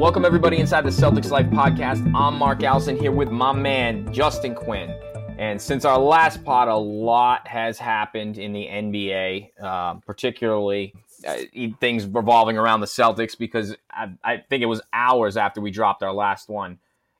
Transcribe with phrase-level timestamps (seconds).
[0.00, 2.10] Welcome, everybody, inside the Celtics Life podcast.
[2.14, 4.98] I'm Mark Allison here with my man, Justin Quinn.
[5.36, 10.94] And since our last pod, a lot has happened in the NBA, uh, particularly
[11.28, 11.40] uh,
[11.80, 16.02] things revolving around the Celtics, because I, I, think it was hours after we dropped
[16.02, 16.78] our last one.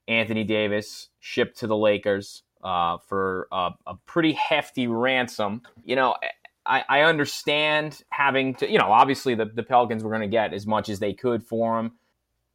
[0.09, 5.61] Anthony Davis shipped to the Lakers uh, for a, a, pretty hefty ransom.
[5.85, 6.17] You know,
[6.65, 10.55] I, I understand having to, you know, obviously the, the Pelicans were going to get
[10.55, 11.93] as much as they could for him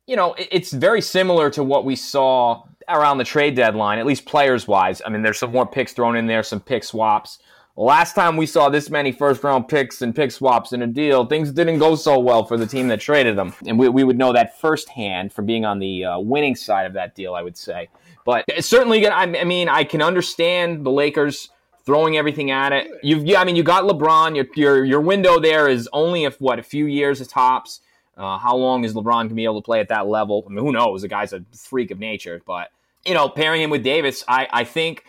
[0.08, 4.26] you know, it's very similar to what we saw around the trade deadline, at least
[4.26, 5.02] players wise.
[5.06, 7.40] I mean, there's some more picks thrown in there, some pick swaps.
[7.78, 11.26] Last time we saw this many first round picks and pick swaps in a deal,
[11.26, 13.54] things didn't go so well for the team that traded them.
[13.68, 16.94] And we, we would know that firsthand from being on the uh, winning side of
[16.94, 17.90] that deal, I would say.
[18.24, 21.50] But certainly, I mean, I can understand the Lakers
[21.86, 22.88] throwing everything at it.
[23.04, 24.36] You've, yeah, I mean, you got LeBron.
[24.36, 27.82] Your, your, your window there is only if what a few years tops.
[28.18, 30.46] Uh, how long is LeBron going to be able to play at that level?
[30.46, 31.02] I mean, who knows?
[31.02, 32.42] The guy's a freak of nature.
[32.46, 32.70] But
[33.06, 35.04] you know, pairing him with Davis, I, I think,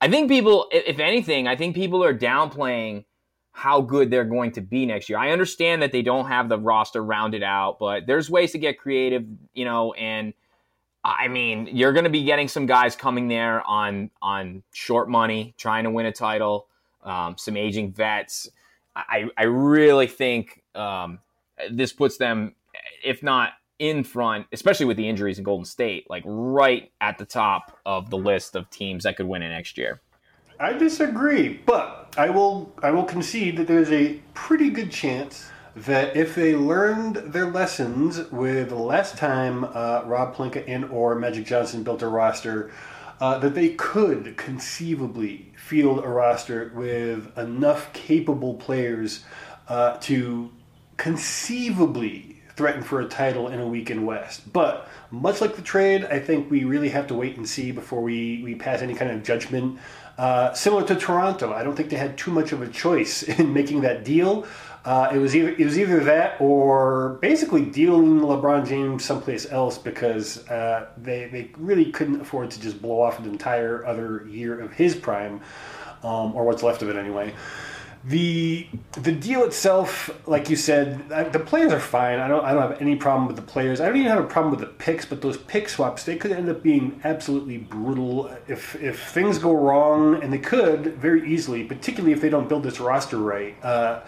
[0.00, 3.04] I think people, if anything, I think people are downplaying
[3.52, 5.18] how good they're going to be next year.
[5.18, 8.78] I understand that they don't have the roster rounded out, but there's ways to get
[8.78, 10.34] creative, you know, and.
[11.04, 15.54] I mean, you're going to be getting some guys coming there on on short money,
[15.56, 16.66] trying to win a title.
[17.04, 18.50] Um, some aging vets.
[18.94, 21.20] I I really think um,
[21.70, 22.54] this puts them,
[23.04, 27.24] if not in front, especially with the injuries in Golden State, like right at the
[27.24, 30.00] top of the list of teams that could win it next year.
[30.60, 36.16] I disagree, but I will I will concede that there's a pretty good chance that
[36.16, 41.84] if they learned their lessons with last time uh, Rob Pelinka and or Magic Johnson
[41.84, 42.72] built a roster,
[43.20, 49.24] uh, that they could conceivably field a roster with enough capable players
[49.68, 50.50] uh, to
[50.98, 54.52] conceivably threaten for a title in a weekend West.
[54.52, 58.02] But much like the trade, I think we really have to wait and see before
[58.02, 59.78] we, we pass any kind of judgment.
[60.18, 63.54] Uh, similar to Toronto, I don't think they had too much of a choice in
[63.54, 64.44] making that deal.
[64.84, 69.76] Uh, it was either it was either that or basically dealing LeBron James someplace else
[69.76, 74.58] because uh, they they really couldn't afford to just blow off an entire other year
[74.58, 75.42] of his prime,
[76.02, 77.34] um, or what's left of it anyway
[78.04, 82.20] the the deal itself, like you said, the players are fine.
[82.20, 83.80] I don't I don't have any problem with the players.
[83.80, 86.30] I don't even have a problem with the picks, but those pick swaps they could
[86.30, 91.64] end up being absolutely brutal if if things go wrong, and they could very easily,
[91.64, 94.00] particularly if they don't build this roster right, uh,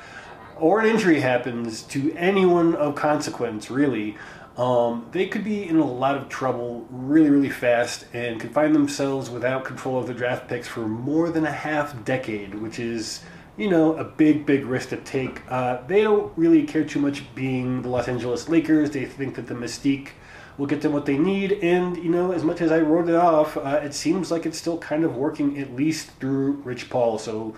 [0.57, 4.17] or an injury happens to anyone of consequence, really.
[4.57, 8.75] Um, they could be in a lot of trouble really, really fast and could find
[8.75, 13.23] themselves without control of the draft picks for more than a half decade, which is
[13.57, 15.43] you know, a big, big risk to take.
[15.51, 18.91] Uh, they don't really care too much being the Los Angeles Lakers.
[18.91, 20.11] They think that the mystique
[20.57, 21.53] will get them what they need.
[21.63, 24.59] And, you know, as much as I wrote it off, uh, it seems like it's
[24.59, 27.19] still kind of working at least through Rich Paul.
[27.19, 27.55] So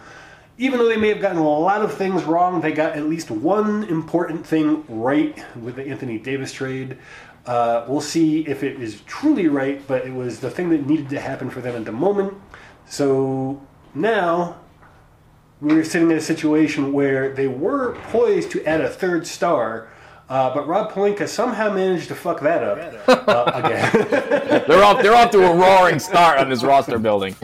[0.59, 3.31] even though they may have gotten a lot of things wrong, they got at least
[3.31, 6.99] one important thing right with the Anthony Davis trade.
[7.47, 11.09] Uh, we'll see if it is truly right, but it was the thing that needed
[11.09, 12.35] to happen for them at the moment.
[12.87, 13.61] So
[13.95, 14.61] now
[15.63, 19.89] we're sitting in a situation where they were poised to add a third star,
[20.29, 24.65] uh, but Rob Pelinka somehow managed to fuck that up uh, again.
[24.67, 25.01] they're off.
[25.01, 27.37] They're off to a roaring start on this roster building.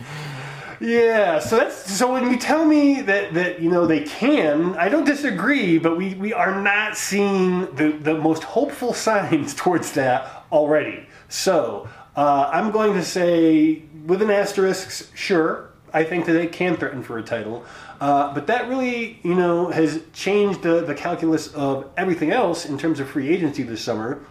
[0.81, 4.88] Yeah, so that's so when you tell me that that you know they can, I
[4.88, 10.44] don't disagree, but we we are not seeing the the most hopeful signs towards that
[10.50, 11.06] already.
[11.29, 16.76] So uh, I'm going to say with an asterisk, sure, I think that they can
[16.76, 17.64] threaten for a title.
[18.00, 22.79] Uh, but that really, you know, has changed the, the calculus of everything else in
[22.79, 24.25] terms of free agency this summer.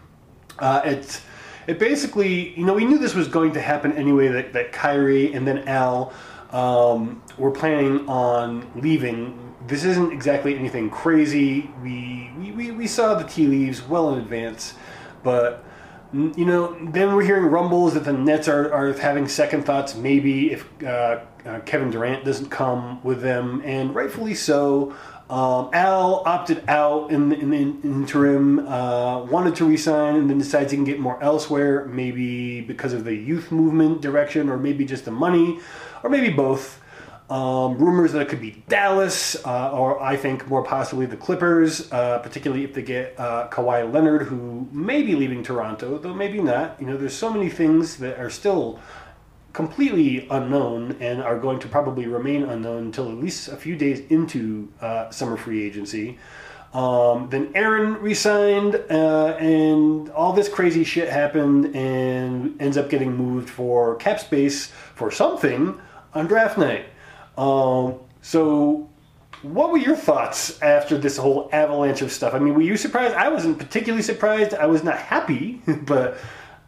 [0.57, 0.81] Uh,
[1.67, 4.29] it basically, you know, we knew this was going to happen anyway.
[4.29, 6.13] That, that Kyrie and then Al
[6.51, 9.53] um, were planning on leaving.
[9.67, 11.69] This isn't exactly anything crazy.
[11.83, 14.75] We, we, we saw the tea leaves well in advance,
[15.23, 15.65] but
[16.13, 19.95] you know, then we're hearing rumbles that the Nets are, are having second thoughts.
[19.95, 24.95] Maybe if uh, uh, Kevin Durant doesn't come with them, and rightfully so.
[25.29, 30.71] Um, Al opted out in, in the interim, uh, wanted to resign, and then decides
[30.71, 35.03] he can get more elsewhere, maybe because of the youth movement direction, or maybe just
[35.03, 35.59] the money,
[36.03, 36.81] or maybe both.
[37.29, 41.91] Um, rumors that it could be Dallas, uh, or I think more possibly the Clippers,
[41.91, 46.41] uh, particularly if they get uh, Kawhi Leonard, who may be leaving Toronto, though maybe
[46.41, 46.79] not.
[46.79, 48.79] You know, there's so many things that are still
[49.51, 53.99] completely unknown and are going to probably remain unknown until at least a few days
[54.09, 56.17] into uh, summer free agency.
[56.73, 63.17] Um, then Aron resigned, uh, and all this crazy shit happened, and ends up getting
[63.17, 65.77] moved for cap space for something
[66.13, 66.85] on draft night.
[67.37, 68.89] Um, so,
[69.43, 72.33] what were your thoughts after this whole avalanche of stuff?
[72.33, 73.13] I mean, were you surprised?
[73.13, 74.53] I wasn't particularly surprised.
[74.53, 76.17] I was not happy, but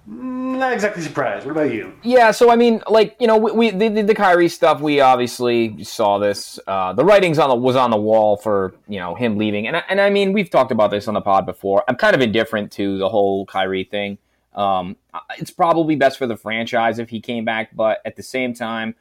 [0.06, 1.45] not exactly surprised.
[1.45, 1.94] What about you?
[2.04, 4.81] Yeah, so I mean, like you know, we, we the, the Kyrie stuff.
[4.81, 6.60] We obviously saw this.
[6.68, 9.83] Uh, the writings on the was on the wall for you know him leaving, and
[9.89, 11.83] and I mean, we've talked about this on the pod before.
[11.88, 14.18] I'm kind of indifferent to the whole Kyrie thing.
[14.56, 14.98] Um,
[15.38, 18.95] it's probably best for the franchise if he came back, but at the same time,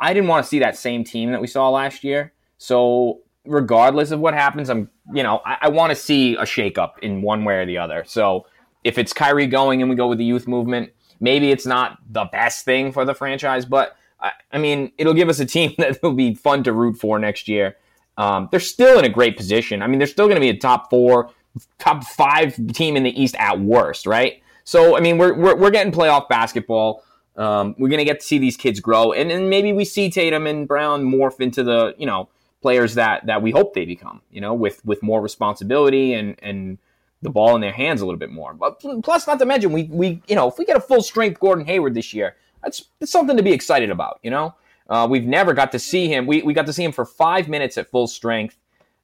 [0.00, 2.32] I, didn't want to see that same team that we saw last year.
[2.58, 6.98] So regardless of what happens, I'm you know I, I want to see a shakeup
[7.02, 8.04] in one way or the other.
[8.06, 8.46] So
[8.84, 10.90] if it's Kyrie going and we go with the youth movement,
[11.20, 15.28] maybe it's not the best thing for the franchise, but I, I mean, it'll give
[15.28, 17.76] us a team that will be fun to root for next year.
[18.16, 19.80] Um, they're still in a great position.
[19.80, 21.30] I mean, they're still going to be a top four,
[21.78, 24.42] top five team in the East at worst, right?
[24.64, 27.04] So, I mean, we're, we're, we're getting playoff basketball.
[27.38, 30.10] Um, we're going to get to see these kids grow, and, and maybe we see
[30.10, 32.28] Tatum and Brown morph into the, you know,
[32.60, 36.78] players that, that we hope they become, you know, with, with more responsibility and, and,
[37.22, 38.54] the ball in their hands a little bit more.
[38.54, 41.40] But plus, not to mention, we we you know if we get a full strength
[41.40, 44.20] Gordon Hayward this year, that's, that's something to be excited about.
[44.22, 44.54] You know,
[44.88, 46.26] uh, we've never got to see him.
[46.26, 48.56] We we got to see him for five minutes at full strength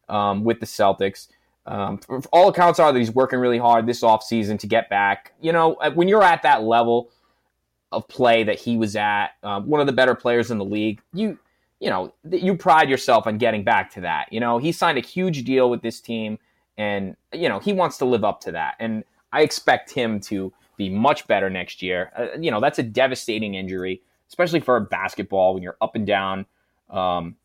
[0.08, 1.28] um, with the Celtics.
[1.66, 1.98] Um,
[2.30, 5.32] all accounts are that he's working really hard this offseason to get back.
[5.40, 7.10] You know, uh, when you're at that level
[7.94, 11.00] of play that he was at, um, one of the better players in the league,
[11.12, 11.38] you
[11.80, 14.32] you know you pride yourself on getting back to that.
[14.32, 16.38] You know, he signed a huge deal with this team
[16.76, 18.74] and you know he wants to live up to that.
[18.80, 22.12] And i expect him to be much better next year.
[22.16, 26.06] Uh, you know that's a devastating injury especially for a basketball when you're up and
[26.06, 26.46] down
[26.90, 27.36] um,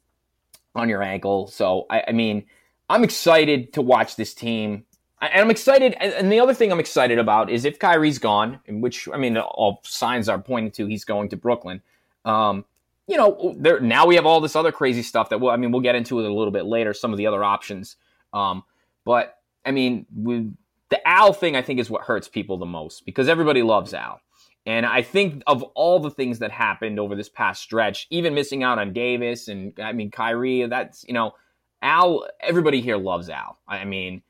[0.75, 1.47] on your ankle.
[1.47, 2.45] So I, I, mean
[2.89, 4.83] i'm excited to watch this team
[5.21, 9.07] and i'm excited and the other thing i'm excited about is if kyrie's gone which
[9.13, 11.81] i mean all signs are pointing to he's going to brooklyn
[12.25, 12.65] um,
[13.07, 15.71] you know there now we have all this other crazy stuff that we'll, i mean
[15.71, 17.95] we'll get into it a little bit later some of the other options
[18.33, 18.63] um,
[19.05, 20.55] but I mean, with
[20.89, 24.21] the Al thing, I think is what hurts people the most because everybody loves Al.
[24.65, 28.61] And I think of all the things that happened over this past stretch, even missing
[28.61, 31.33] out on Davis and I mean Kyrie, that's you know,
[31.81, 32.27] Al.
[32.41, 33.57] Everybody here loves Al.
[33.67, 34.21] I mean,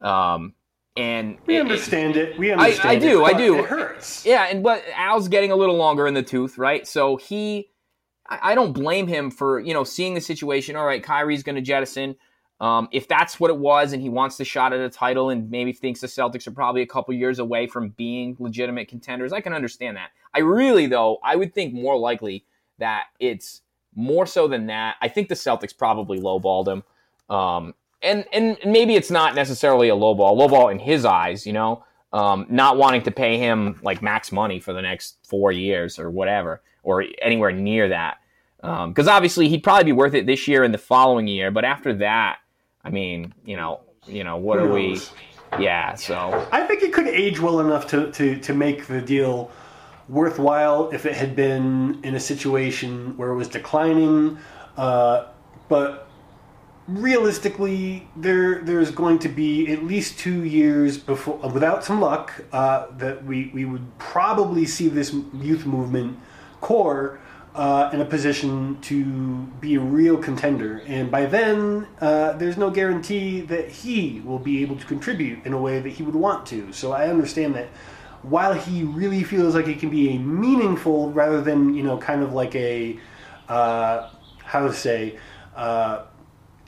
[0.00, 0.54] um,
[0.96, 2.38] and we it, understand it.
[2.38, 2.88] We understand.
[2.88, 3.24] I, I do.
[3.24, 3.58] It, I do.
[3.58, 4.26] It hurts.
[4.26, 6.86] Yeah, and but Al's getting a little longer in the tooth, right?
[6.86, 7.70] So he,
[8.28, 10.76] I, I don't blame him for you know seeing the situation.
[10.76, 12.16] All right, Kyrie's going to jettison.
[12.60, 15.48] Um, if that's what it was and he wants the shot at a title and
[15.48, 19.40] maybe thinks the Celtics are probably a couple years away from being legitimate contenders, I
[19.40, 20.10] can understand that.
[20.34, 22.44] I really, though, I would think more likely
[22.78, 23.62] that it's
[23.94, 24.96] more so than that.
[25.00, 26.82] I think the Celtics probably lowballed him.
[27.34, 31.84] Um, and, and maybe it's not necessarily a lowball, lowball in his eyes, you know,
[32.12, 36.10] um, not wanting to pay him like max money for the next four years or
[36.10, 38.18] whatever, or anywhere near that.
[38.60, 41.64] Because um, obviously he'd probably be worth it this year and the following year, but
[41.64, 42.38] after that,
[42.84, 45.00] I mean, you know, you know, what are we?
[45.58, 49.50] Yeah, so I think it could age well enough to, to, to make the deal
[50.08, 54.38] worthwhile if it had been in a situation where it was declining.
[54.76, 55.26] Uh,
[55.68, 56.07] but
[56.88, 62.86] realistically, there there's going to be at least two years before, without some luck, uh,
[62.96, 66.18] that we, we would probably see this youth movement
[66.60, 67.20] core
[67.54, 69.04] uh, in a position to
[69.60, 70.82] be a real contender.
[70.86, 75.52] And by then, uh, there's no guarantee that he will be able to contribute in
[75.52, 76.72] a way that he would want to.
[76.72, 77.68] So I understand that
[78.22, 82.22] while he really feels like he can be a meaningful rather than, you know, kind
[82.22, 82.98] of like a,
[83.48, 84.10] uh,
[84.44, 85.18] how to say,
[85.54, 86.04] uh,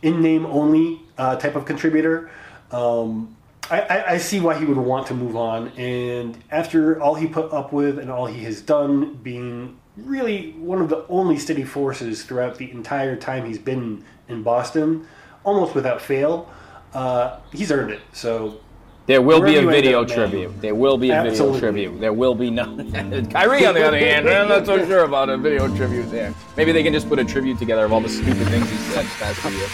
[0.02, 2.30] in name only uh, type of contributor.
[2.71, 3.37] Um,
[3.71, 5.69] I, I, see why he would want to move on.
[5.71, 10.80] And after all he put up with and all he has done, being really one
[10.80, 15.07] of the only steady forces throughout the entire time he's been in Boston,
[15.45, 16.50] almost without fail,
[16.95, 18.00] uh, he's earned it.
[18.12, 18.61] So
[19.10, 20.60] there will be a video tribute.
[20.60, 21.58] There will be a Absolutely.
[21.58, 22.00] video tribute.
[22.00, 22.76] There will be no.
[23.32, 26.32] Kyrie, on the other hand, I'm not so sure about a video tribute there.
[26.56, 29.04] Maybe they can just put a tribute together of all the stupid things he said
[29.04, 29.70] this past few years.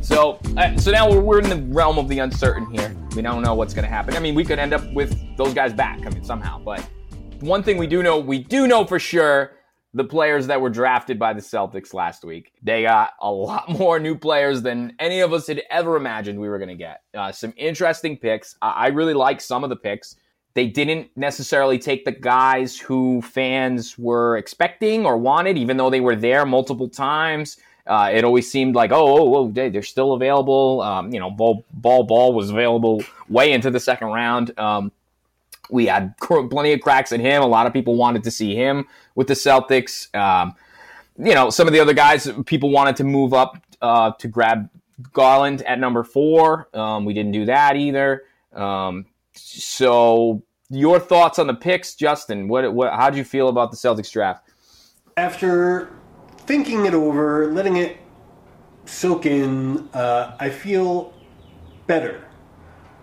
[0.00, 2.96] So, uh, so now we're, we're in the realm of the uncertain here.
[3.14, 4.16] We don't know what's going to happen.
[4.16, 6.06] I mean, we could end up with those guys back.
[6.06, 6.58] I mean, somehow.
[6.58, 6.80] But
[7.40, 9.55] one thing we do know, we do know for sure
[9.96, 12.52] the players that were drafted by the Celtics last week.
[12.62, 16.50] They got a lot more new players than any of us had ever imagined we
[16.50, 17.02] were going to get.
[17.14, 18.56] Uh, some interesting picks.
[18.60, 20.16] I really like some of the picks.
[20.52, 26.00] They didn't necessarily take the guys who fans were expecting or wanted, even though they
[26.00, 27.56] were there multiple times.
[27.86, 30.82] Uh, it always seemed like, oh, oh, oh they, are still available.
[30.82, 34.58] Um, you know, Bol, Bol Bol was available way into the second round.
[34.58, 34.92] Um,
[35.70, 37.42] we had plenty of cracks in him.
[37.42, 40.14] A lot of people wanted to see him with the Celtics.
[40.14, 40.54] Um,
[41.18, 44.68] you know, some of the other guys, people wanted to move up uh, to grab
[45.12, 46.68] Garland at number four.
[46.74, 48.24] Um, we didn't do that either.
[48.54, 52.48] Um, so, your thoughts on the picks, Justin?
[52.48, 54.48] What, what, how do you feel about the Celtics draft?
[55.16, 55.90] After
[56.38, 57.98] thinking it over, letting it
[58.84, 61.14] soak in, uh, I feel
[61.86, 62.24] better.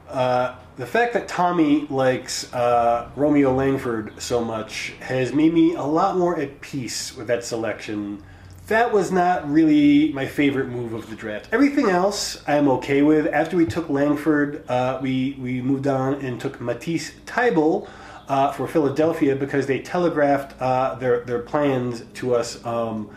[0.10, 5.84] Uh, the fact that Tommy likes uh, Romeo Langford so much has made me a
[5.84, 8.24] lot more at peace with that selection.
[8.68, 11.50] That was not really my favorite move of the draft.
[11.51, 13.27] Everything else I'm okay with.
[13.27, 17.88] After we took Langford, uh, we, we moved on and took Matisse Thybulle
[18.27, 22.65] uh, for Philadelphia because they telegraphed uh, their, their plans to us.
[22.65, 23.12] Um,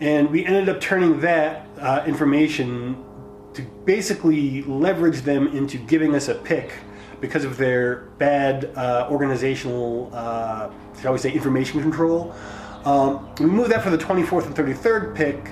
[0.00, 3.04] and we ended up turning that uh, information
[3.54, 6.72] to basically leverage them into giving us a pick
[7.20, 12.34] because of their bad uh, organizational, uh, shall we say, information control.
[12.84, 15.50] Um, we moved that for the 24th and 33rd pick,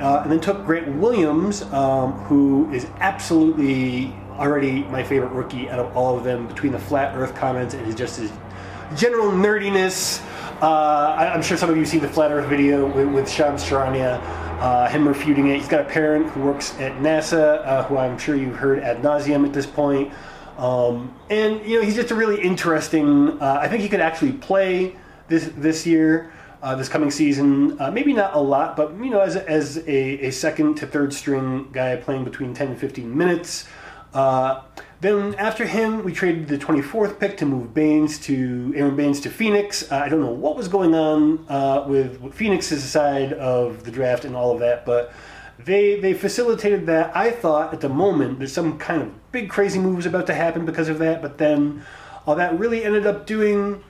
[0.00, 5.78] uh, and then took Grant Williams, um, who is absolutely already my favorite rookie out
[5.78, 8.32] of all of them, between the flat Earth comments and his just his
[8.96, 10.24] general nerdiness.
[10.62, 14.20] Uh, I, am sure some of you seen the flat Earth video with, with Charania.
[14.60, 15.56] Uh, him refuting it.
[15.56, 18.98] He's got a parent who works at NASA, uh, who I'm sure you've heard ad
[18.98, 20.12] nauseum at this point.
[20.60, 23.40] Um, and you know, he's just a really interesting.
[23.40, 24.94] Uh, I think he could actually play
[25.28, 27.80] this this year, uh, this coming season.
[27.80, 31.14] Uh, maybe not a lot, but you know, as as a, a, second to third
[31.14, 33.66] string guy playing between 10 and 15 minutes.
[34.12, 34.62] Uh,
[35.00, 39.30] then after him, we traded the 24th pick to move Baynes to Aron Baynes to
[39.30, 39.90] Phoenix.
[39.90, 44.26] Uh, I don't know what was going on uh, with Phoenix's side of the draft
[44.26, 45.14] and all of that, but
[45.64, 47.16] they they facilitated that.
[47.16, 50.34] I thought at the moment that some kind of big crazy move was about to
[50.34, 51.82] happen because of that, but then
[52.26, 53.82] all that really ended up doing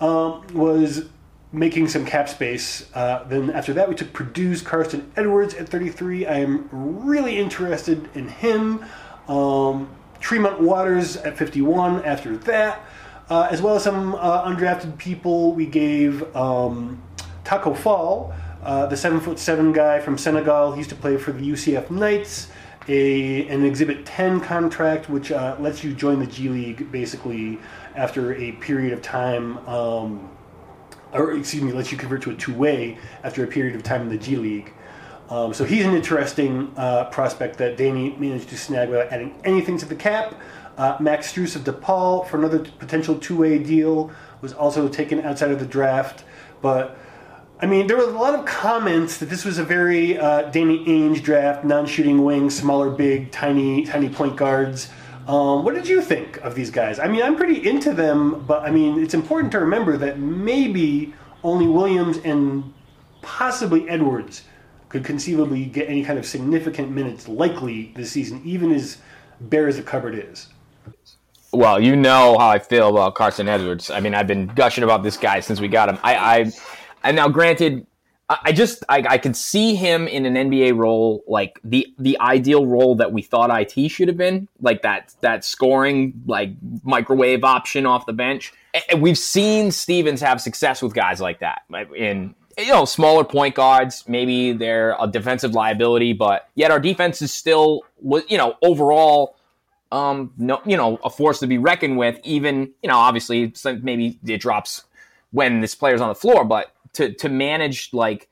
[0.00, 1.06] um, was
[1.52, 2.90] making some cap space.
[2.94, 6.26] Uh, then after that, we took Purdue's Carson Edwards at 33.
[6.26, 8.84] I am really interested in him.
[9.28, 9.88] Um,
[10.20, 12.84] Tremont Waters at 51 after that,
[13.30, 15.52] uh, as well as some uh, undrafted people.
[15.54, 17.02] We gave um,
[17.44, 18.34] Tacko Fall
[18.68, 20.72] uh, the seven foot seven guy from Senegal.
[20.72, 22.48] He used to play for the UCF Knights.
[22.86, 27.58] A, an Exhibit 10 contract, which uh, lets you join the G League basically
[27.94, 30.30] after a period of time, um,
[31.12, 34.02] or excuse me, lets you convert to a two way after a period of time
[34.02, 34.74] in the G League.
[35.30, 39.78] Um, so he's an interesting uh, prospect that Danny managed to snag without adding anything
[39.78, 40.34] to the cap.
[40.76, 44.10] Uh, Max Strus of DePaul for another potential two way deal
[44.42, 46.24] was also taken outside of the draft,
[46.60, 46.98] but
[47.60, 50.84] I mean, there were a lot of comments that this was a very uh, Danny
[50.84, 54.90] Ainge draft, non-shooting wings, smaller, big, tiny, tiny point guards.
[55.26, 57.00] Um, what did you think of these guys?
[57.00, 61.12] I mean, I'm pretty into them, but I mean, it's important to remember that maybe
[61.42, 62.72] only Williams and
[63.22, 64.44] possibly Edwards
[64.88, 68.98] could conceivably get any kind of significant minutes likely this season, even as
[69.40, 70.48] bare as the cupboard is.
[71.52, 73.90] Well, you know how I feel about Carson Edwards.
[73.90, 75.98] I mean, I've been gushing about this guy since we got him.
[76.02, 76.52] I, I
[77.08, 77.86] and now granted,
[78.28, 82.66] I just I, I could see him in an NBA role, like the the ideal
[82.66, 86.50] role that we thought it should have been, like that that scoring like
[86.84, 88.52] microwave option off the bench.
[88.90, 91.62] And we've seen Stevens have success with guys like that
[91.96, 94.04] in you know smaller point guards.
[94.06, 97.80] Maybe they're a defensive liability, but yet our defense is still
[98.28, 99.36] you know overall
[99.90, 102.20] um no you know a force to be reckoned with.
[102.24, 104.84] Even you know obviously maybe it drops
[105.30, 108.28] when this player's on the floor, but to to manage like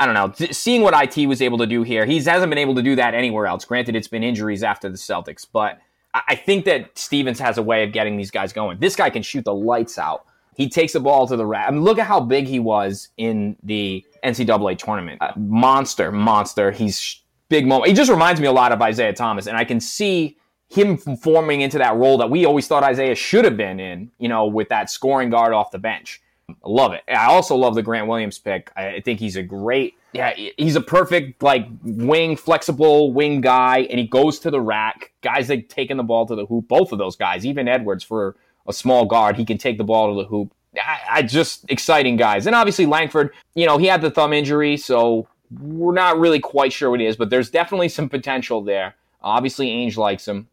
[0.00, 2.76] I don't know, seeing what IT was able to do here, he hasn't been able
[2.76, 3.64] to do that anywhere else.
[3.64, 5.80] Granted, it's been injuries after the Celtics, but
[6.14, 8.78] I think that Stevens has a way of getting these guys going.
[8.78, 10.24] This guy can shoot the lights out.
[10.56, 11.68] He takes the ball to the rack.
[11.68, 15.20] I mean, look at how big he was in the NCAA tournament.
[15.20, 16.70] Uh, monster, monster.
[16.70, 17.88] He's big moment.
[17.88, 20.36] He just reminds me a lot of Isaiah Thomas, and I can see
[20.68, 24.10] him forming into that role that we always thought Isaiah should have been in.
[24.18, 26.20] You know, with that scoring guard off the bench
[26.64, 27.02] love it.
[27.08, 28.70] I also love the Grant Williams pick.
[28.76, 33.98] I think he's a great, yeah, he's a perfect like wing, flexible wing guy, and
[33.98, 35.12] he goes to the rack.
[35.20, 38.36] Guys that taking the ball to the hoop, both of those guys, even Edwards for
[38.66, 40.52] a small guard, he can take the ball to the hoop.
[40.76, 43.32] I, I just exciting guys, and obviously Langford.
[43.54, 47.06] You know, he had the thumb injury, so we're not really quite sure what it
[47.06, 48.94] is, but there's definitely some potential there.
[49.22, 50.48] Obviously, Ainge likes him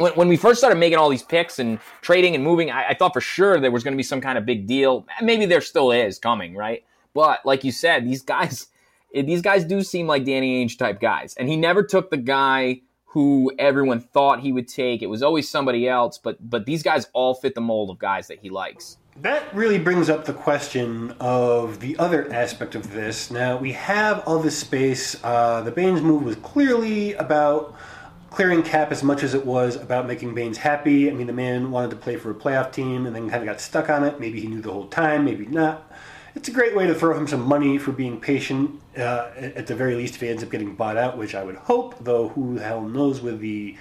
[0.00, 2.94] when, when we first started making all these picks and trading and moving, I, I
[2.94, 5.06] thought for sure there was going to be some kind of big deal.
[5.22, 6.84] Maybe there still is coming, right?
[7.14, 8.68] But like you said, these guys,
[9.14, 12.80] these guys do seem like Danny Ainge type guys, and he never took the guy
[13.04, 15.02] who everyone thought he would take.
[15.02, 18.28] It was always somebody else, but but these guys all fit the mold of guys
[18.28, 18.98] that he likes.
[19.16, 23.30] That really brings up the question of the other aspect of this.
[23.30, 25.22] Now we have all this space.
[25.24, 27.74] Uh, the Baynes move was clearly about
[28.30, 31.10] clearing cap as much as it was about making Baynes happy.
[31.10, 33.46] I mean, the man wanted to play for a playoff team and then kind of
[33.46, 34.20] got stuck on it.
[34.20, 35.90] Maybe he knew the whole time, maybe not.
[36.36, 38.80] It's a great way to throw him some money for being patient.
[38.96, 41.56] Uh, at the very least, if he ends up getting bought out, which I would
[41.56, 43.76] hope, though who the hell knows with the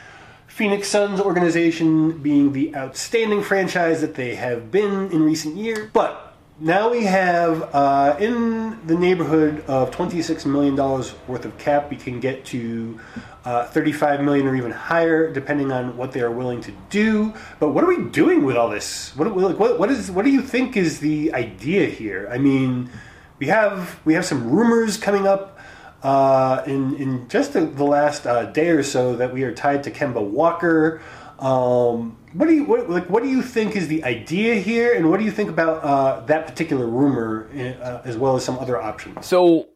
[0.47, 5.89] Phoenix Suns organization being the outstanding franchise that they have been in recent years.
[5.93, 6.28] But
[6.61, 12.19] now we have uh, in the neighborhood of $26 million worth of cap we can
[12.19, 12.99] get to
[13.45, 17.33] uh, 35 million or even higher, depending on what they are willing to do.
[17.59, 19.15] But what are we doing with all this?
[19.15, 22.27] What, what, what is what do you think is the idea here?
[22.31, 22.89] I mean,
[23.37, 25.57] we have we have some rumors coming up
[26.03, 29.83] uh, in in just the, the last uh, day or so that we are tied
[29.85, 31.01] to Kemba Walker.
[31.39, 33.09] Um, what do you what, like?
[33.09, 36.19] What do you think is the idea here, and what do you think about uh,
[36.25, 39.25] that particular rumor, uh, as well as some other options?
[39.25, 39.69] So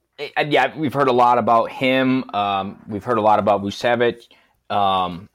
[0.47, 2.29] yeah, we've heard a lot about him.
[2.33, 4.27] Um, we've heard a lot about Vucevic.
[4.69, 5.29] Um,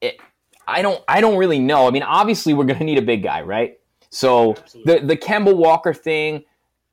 [0.00, 0.18] it,
[0.66, 1.88] I don't, I don't really know.
[1.88, 3.78] I mean, obviously, we're going to need a big guy, right?
[4.10, 4.98] So Absolutely.
[4.98, 6.44] the the Kemba Walker thing,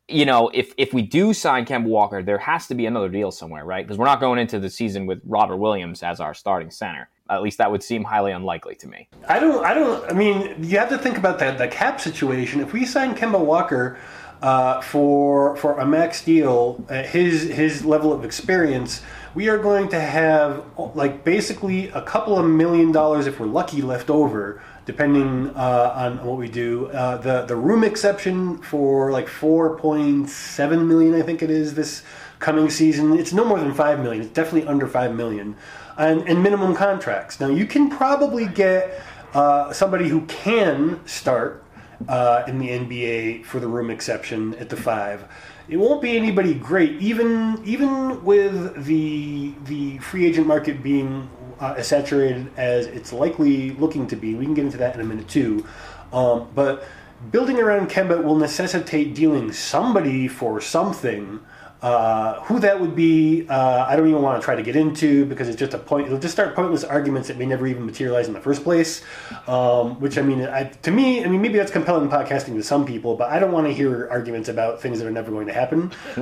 [0.08, 3.32] you know, if if we do sign Kemba Walker, there has to be another deal
[3.32, 3.86] somewhere, right?
[3.86, 7.10] Because we're not going into the season with Robert Williams as our starting center.
[7.30, 9.08] At least that would seem highly unlikely to me.
[9.28, 9.66] I don't.
[9.66, 10.10] I don't.
[10.10, 12.62] I mean, you have to think about that the cap situation.
[12.62, 13.98] If we sign Kemba Walker
[14.42, 19.02] uh, for for a max deal at his his level of experience,
[19.36, 20.64] we are going to have
[20.96, 26.26] like basically a couple of million dollars if we're lucky left over, depending uh, on
[26.26, 26.88] what we do.
[26.88, 31.74] Uh, the the room exception for like four point seven million, I think it is
[31.74, 32.04] this
[32.40, 33.18] coming season.
[33.18, 34.24] It's no more than five million.
[34.24, 35.56] It's definitely under five million,
[35.98, 37.40] and, and minimum contracts.
[37.40, 39.02] Now you can probably get
[39.34, 41.64] uh, somebody who can start
[42.08, 45.26] uh, in the NBA for the room exception at the five.
[45.68, 51.30] It won't be anybody great, even even with the the free agent market being
[51.60, 54.36] uh, as saturated as it's likely looking to be.
[54.36, 55.66] We can get into that in a minute too,
[56.14, 56.86] um, but
[57.32, 61.42] building around Kemba will necessitate dealing somebody for something
[61.88, 65.26] uh, who that would be, uh, I don't even want to try to get into
[65.26, 66.08] because it's just a point.
[66.08, 69.04] It'll just start pointless arguments that may never even materialize in the first place.
[69.48, 72.86] Um, which I mean, I, to me, I mean, maybe that's compelling podcasting to some
[72.86, 75.54] people, but I don't want to hear arguments about things that are never going to
[75.54, 75.94] happen.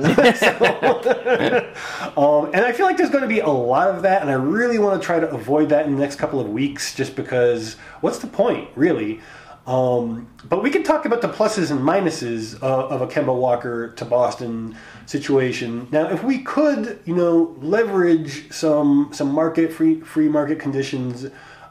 [2.16, 4.34] um, and I feel like there's going to be a lot of that, and I
[4.34, 7.74] really want to try to avoid that in the next couple of weeks, just because
[8.00, 9.20] what's the point, really?
[9.66, 13.92] Um, but we can talk about the pluses and minuses uh, of a Kemba Walker
[13.94, 14.76] to Boston
[15.06, 15.88] situation.
[15.90, 21.26] Now, if we could, you know, leverage some some market free free market conditions,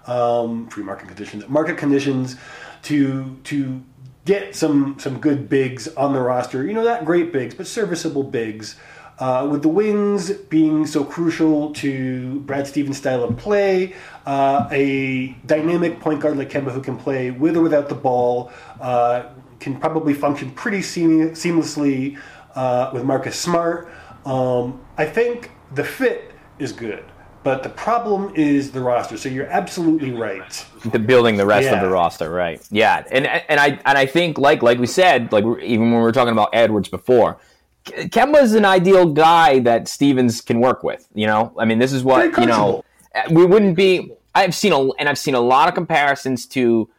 [0.08, 2.36] um, free market conditions, market conditions
[2.84, 3.82] to to
[4.26, 6.66] get some some good bigs on the roster.
[6.66, 8.76] You know, not great bigs, but serviceable bigs.
[9.18, 13.94] Uh, with the wings being so crucial to Brad Stevens' style of play,
[14.26, 18.52] uh, a dynamic point guard like Kemba who can play with or without the ball
[18.82, 19.24] uh,
[19.62, 22.20] can probably function pretty seam- seamlessly
[22.56, 23.88] uh, with Marcus Smart.
[24.26, 27.06] Um, I think the fit is good.
[27.44, 29.18] But the problem is the roster.
[29.18, 30.66] So you're absolutely right.
[30.92, 31.76] The building the rest Yeah.
[31.76, 32.60] of the roster, right?
[32.72, 36.02] Yeah, and and I and I think like like we said, like even when we
[36.02, 37.38] were talking about Edwards before,
[37.86, 41.08] Kemba's an ideal guy that Stevens can work with.
[41.14, 42.84] You know, I mean, this is what you know.
[43.32, 44.12] We wouldn't be.
[44.34, 46.90] I've seen a and I've seen a lot of comparisons to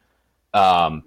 [0.54, 1.04] um,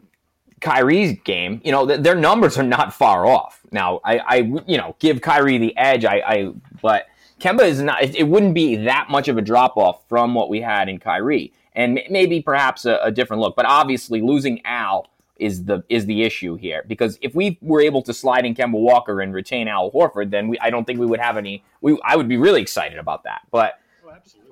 [0.60, 1.62] Kyrie's game.
[1.63, 3.62] You know, th- their numbers are not far off.
[3.72, 4.36] Now, I, I
[4.68, 6.06] you know give Kyrie the edge.
[6.06, 7.08] I, I but
[7.39, 8.04] Kemba is not.
[8.04, 11.00] It, it wouldn't be that much of a drop off from what we had in
[11.00, 13.56] Kyrie, and m- maybe perhaps a, a different look.
[13.56, 16.84] But obviously, losing Al is the is the issue here.
[16.88, 20.47] Because if we were able to slide in Kemba Walker and retain Al Horford, then
[20.47, 21.63] we I don't think we would have any.
[21.82, 23.80] We I would be really excited about that, but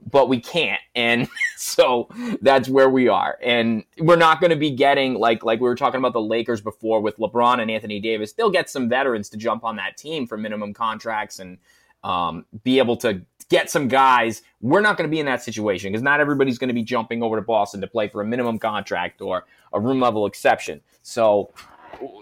[0.10, 0.82] but we can't.
[0.96, 2.08] And so
[2.42, 3.38] that's where we are.
[3.44, 6.62] And we're not going to be getting like like we were talking about the lakers
[6.62, 10.26] before with lebron and anthony davis they'll get some veterans to jump on that team
[10.28, 11.58] for minimum contracts and
[12.04, 15.92] um, be able to get some guys we're not going to be in that situation
[15.92, 18.58] because not everybody's going to be jumping over to boston to play for a minimum
[18.60, 21.52] contract or a room level exception so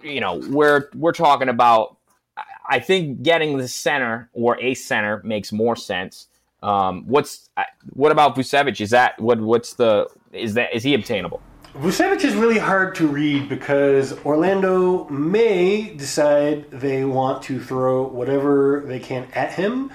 [0.03, 1.97] you know we're we're talking about
[2.67, 6.27] I think getting the center or a center makes more sense.
[6.63, 7.49] Um, what's
[7.91, 8.81] what about Vucevic?
[8.81, 9.39] Is that what?
[9.39, 11.41] What's the is that is he obtainable?
[11.75, 18.83] Vucevic is really hard to read because Orlando may decide they want to throw whatever
[18.85, 19.91] they can at him,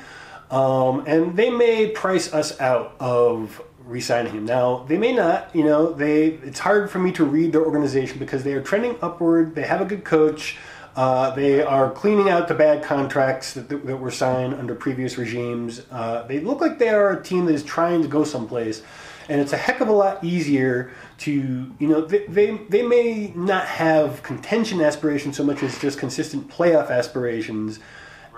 [0.51, 4.45] um, and they may price us out of re-signing him.
[4.45, 5.55] Now they may not.
[5.55, 8.97] You know, they it's hard for me to read their organization because they are trending
[9.03, 9.55] upward.
[9.55, 10.57] They have a good coach.
[10.97, 15.83] Uh, they are cleaning out the bad contracts that, that, were signed under previous regimes.
[15.91, 18.83] Uh, they look like they are a team that is trying to go someplace,
[19.29, 23.33] and it's a heck of a lot easier to you know they, they, they may
[23.37, 27.79] not have contention aspirations so much as just consistent playoff aspirations.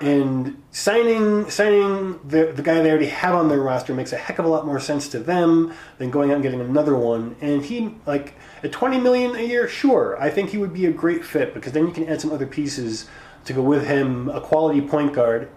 [0.03, 4.41] And signing signing the the guy they already have on their roster makes a heck
[4.41, 7.37] of a lot more sense to them than going out and getting another one.
[7.41, 8.35] And he like
[8.65, 11.71] at twenty million a year, sure, I think he would be a great fit because
[11.71, 13.09] then you can add some other pieces
[13.45, 15.49] to go with him, a quality point guard.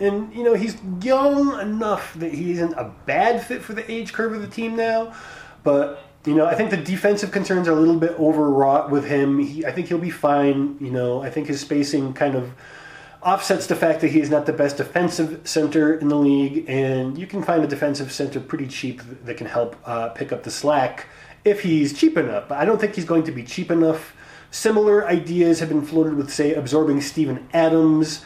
[0.00, 4.12] And you know he's young enough that he isn't a bad fit for the age
[4.12, 5.14] curve of the team now,
[5.62, 9.38] but you know, I think the defensive concerns are a little bit overwrought with him.
[9.38, 10.76] He, I think he'll be fine.
[10.80, 12.52] You know, I think his spacing kind of
[13.22, 17.16] offsets the fact that he is not the best defensive center in the league, and
[17.16, 20.50] you can find a defensive center pretty cheap that can help uh, pick up the
[20.50, 21.06] slack
[21.44, 22.48] if he's cheap enough.
[22.48, 24.14] But I don't think he's going to be cheap enough.
[24.50, 28.24] Similar ideas have been floated with, say, absorbing Steven Adams.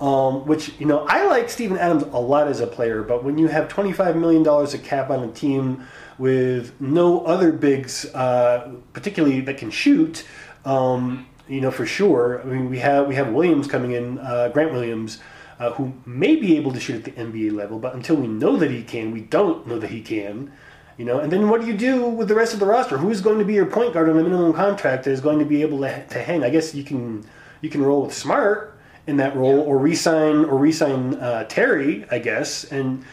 [0.00, 3.36] Um, which you know I like Steven Adams a lot as a player, but when
[3.36, 8.04] you have twenty five million dollars of cap on a team with no other bigs,
[8.14, 10.24] uh, particularly that can shoot,
[10.64, 12.40] um, you know for sure.
[12.40, 15.18] I mean, we have we have Williams coming in, uh, Grant Williams,
[15.58, 18.56] uh, who may be able to shoot at the NBA level, but until we know
[18.56, 20.52] that he can, we don't know that he can.
[20.96, 22.98] You know, and then what do you do with the rest of the roster?
[22.98, 25.44] Who's going to be your point guard on a minimum contract that is going to
[25.44, 26.42] be able to, to hang?
[26.42, 27.24] I guess you can
[27.60, 32.18] you can roll with Smart in that role, or resign or resign uh, Terry, I
[32.18, 33.04] guess, and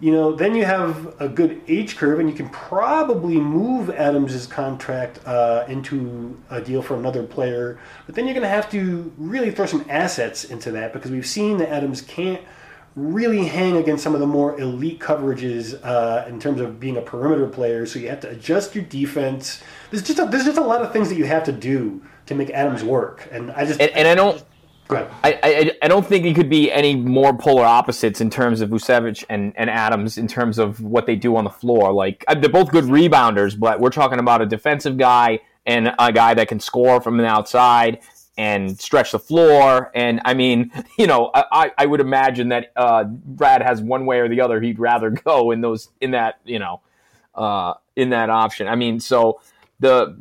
[0.00, 4.46] you know then you have a good age curve, and you can probably move Adams's
[4.46, 7.78] contract uh, into a deal for another player.
[8.06, 11.26] But then you're going to have to really throw some assets into that because we've
[11.26, 12.40] seen that Adams can't
[12.96, 17.02] really hang against some of the more elite coverages uh, in terms of being a
[17.02, 17.86] perimeter player.
[17.86, 19.62] So you have to adjust your defense.
[19.90, 22.34] There's just a, there's just a lot of things that you have to do to
[22.34, 24.42] make Adams work, and I just And, and I don't.
[25.24, 28.70] I, I, I don't think it could be any more polar opposites in terms of
[28.70, 31.92] Vucevic and, and Adams in terms of what they do on the floor.
[31.92, 36.12] Like uh, they're both good rebounders, but we're talking about a defensive guy and a
[36.12, 38.00] guy that can score from the outside
[38.36, 39.90] and stretch the floor.
[39.94, 44.20] And I mean, you know, I, I would imagine that uh, Brad has one way
[44.20, 46.80] or the other he'd rather go in those in that you know
[47.34, 48.66] uh, in that option.
[48.68, 49.40] I mean, so
[49.78, 50.20] the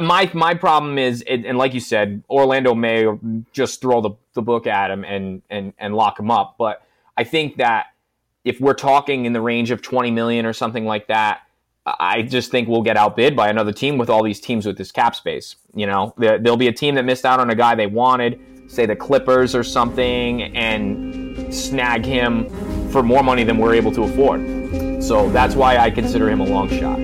[0.00, 3.06] my my problem is, and like you said, Orlando may
[3.52, 6.56] just throw the, the book at him and and and lock him up.
[6.58, 6.82] But
[7.16, 7.86] I think that
[8.44, 11.42] if we're talking in the range of twenty million or something like that,
[11.84, 14.90] I just think we'll get outbid by another team with all these teams with this
[14.90, 15.56] cap space.
[15.74, 18.40] You know, there, there'll be a team that missed out on a guy they wanted,
[18.66, 22.48] say the Clippers or something, and snag him
[22.90, 25.02] for more money than we're able to afford.
[25.02, 26.98] So that's why I consider him a long shot.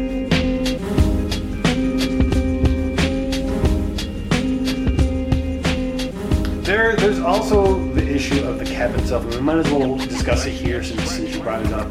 [7.33, 10.83] Also the issue of the cap itself, and we might as well discuss it here
[10.83, 11.89] since, since you brought it up.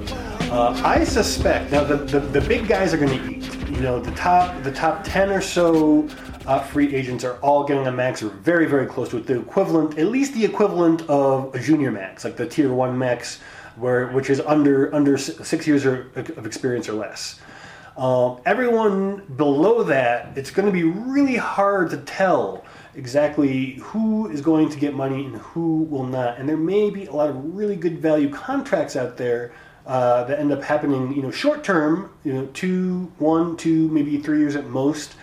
[0.52, 3.70] Uh, I suspect now the, the, the big guys are going to eat.
[3.70, 6.08] You know, the top the top ten or so
[6.46, 9.26] uh, free agents are all getting a max or very very close to it.
[9.26, 13.39] The equivalent, at least the equivalent of a junior max, like the tier one max,
[13.78, 17.39] where which is under under six years of experience or less.
[17.98, 22.63] Um, everyone below that, it's going to be really hard to tell
[22.96, 26.38] exactly who is going to get money and who will not.
[26.38, 29.54] And there may be a lot of really good value contracts out there
[29.86, 34.18] uh, that end up happening, you know, short term, you know, two, one, two, maybe
[34.18, 35.16] three years at most,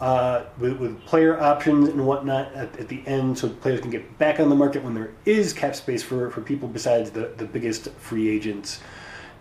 [0.00, 4.18] uh, with, with, player options and whatnot at, at, the end, so players can get
[4.18, 7.44] back on the market when there is cap space for, for people besides the, the
[7.44, 8.80] biggest free agents.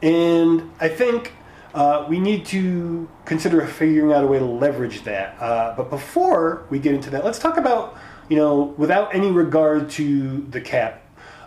[0.01, 1.33] And I think
[1.73, 5.41] uh, we need to consider figuring out a way to leverage that.
[5.41, 7.97] Uh, but before we get into that, let's talk about,
[8.29, 11.05] you know, without any regard to the cap,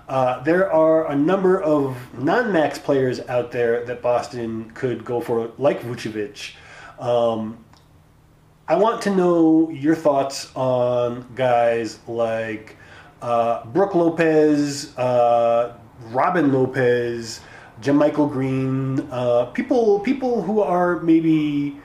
[0.08, 5.52] uh, there are a number of non-max players out there that Boston could go for,
[5.58, 6.54] like Vucevic.
[6.98, 7.64] Um,
[8.66, 12.76] I want to know your thoughts on guys like
[13.20, 15.76] uh, Brook Lopez, uh,
[16.10, 17.40] Robin Lopez,
[17.80, 21.76] JaMychal Green, uh, people people who are maybe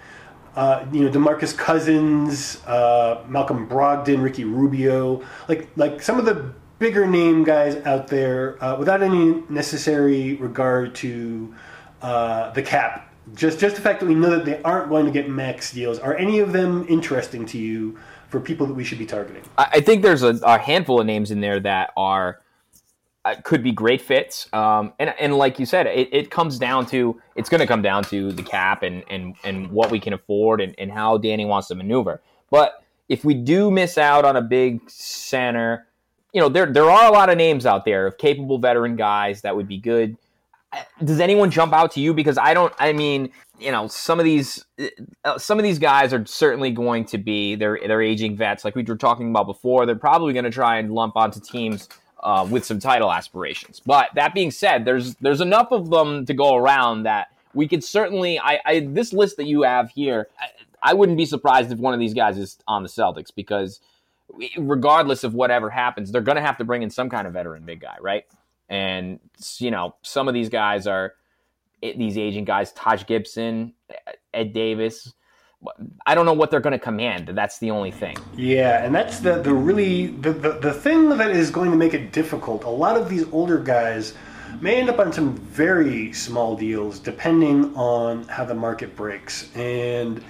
[0.56, 6.54] uh, you know Demarcus Cousins, uh, Malcolm Brogdon, Ricky Rubio, like like some of the
[6.80, 11.54] bigger name guys out there uh, without any necessary regard to
[12.02, 13.14] uh, the cap.
[13.36, 16.00] Just just the fact that we know that they aren't going to get max deals.
[16.00, 17.98] Are any of them interesting to you
[18.30, 19.44] for people that we should be targeting?
[19.58, 22.42] I think there's a, a handful of names in there that are
[23.44, 24.48] could be great fits.
[24.54, 27.82] Um, and and like you said, it, it comes down to it's going to come
[27.82, 31.46] down to the cap and and and what we can afford and, and how Danny
[31.46, 32.22] wants to maneuver.
[32.50, 35.88] But if we do miss out on a big center,
[36.34, 39.42] you know there there are a lot of names out there of capable veteran guys
[39.42, 40.18] that would be good.
[40.72, 42.14] Uh, does anyone jump out to you?
[42.14, 42.74] Because I don't.
[42.80, 44.64] I mean, you know, some of these
[45.26, 48.76] uh, some of these guys are certainly going to be they're they're aging vets, like
[48.76, 49.86] we were talking about before.
[49.86, 51.90] They're probably going to try and lump onto teams
[52.22, 53.80] uh, with some title aspirations.
[53.80, 57.84] But that being said, there's there's enough of them to go around that we could
[57.84, 58.40] certainly.
[58.40, 61.94] I, I this list that you have here, I, I wouldn't be surprised if one
[61.94, 63.80] of these guys is on the Celtics because
[64.58, 67.64] regardless of whatever happens, they're going to have to bring in some kind of veteran
[67.64, 68.26] big guy, right?
[68.70, 69.20] And
[69.58, 71.14] you know, some of these guys are
[71.82, 73.74] these aging guys, Taj Gibson,
[74.34, 75.14] Ed Davis.
[76.06, 77.28] I don't know what they're going to command.
[77.30, 78.16] That's the only thing.
[78.36, 81.94] Yeah, and that's the the really the, the the thing that is going to make
[81.94, 82.64] it difficult.
[82.64, 84.14] A lot of these older guys
[84.62, 89.54] may end up on some very small deals depending on how the market breaks.
[89.56, 90.24] And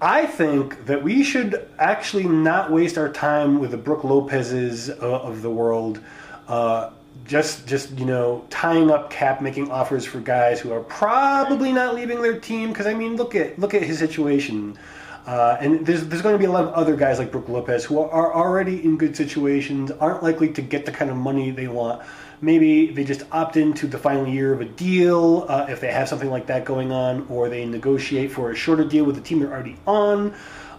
[0.00, 4.94] I think that we should actually not waste our time with the Brook Lopez's uh,
[4.94, 6.00] of the world.
[6.48, 6.90] Uh,
[7.24, 11.94] just just you know tying up cap making offers for guys who are probably not
[11.94, 14.78] leaving their team because I mean look at look at his situation.
[15.26, 17.84] Uh, and there's there's going to be a lot of other guys like Brook Lopez
[17.84, 21.68] who are already in good situations aren't likely to get the kind of money they
[21.68, 22.02] want.
[22.40, 26.08] Maybe they just opt into the final year of a deal uh, if they have
[26.08, 29.40] something like that going on or they negotiate for a shorter deal with the team
[29.40, 30.34] they're already on.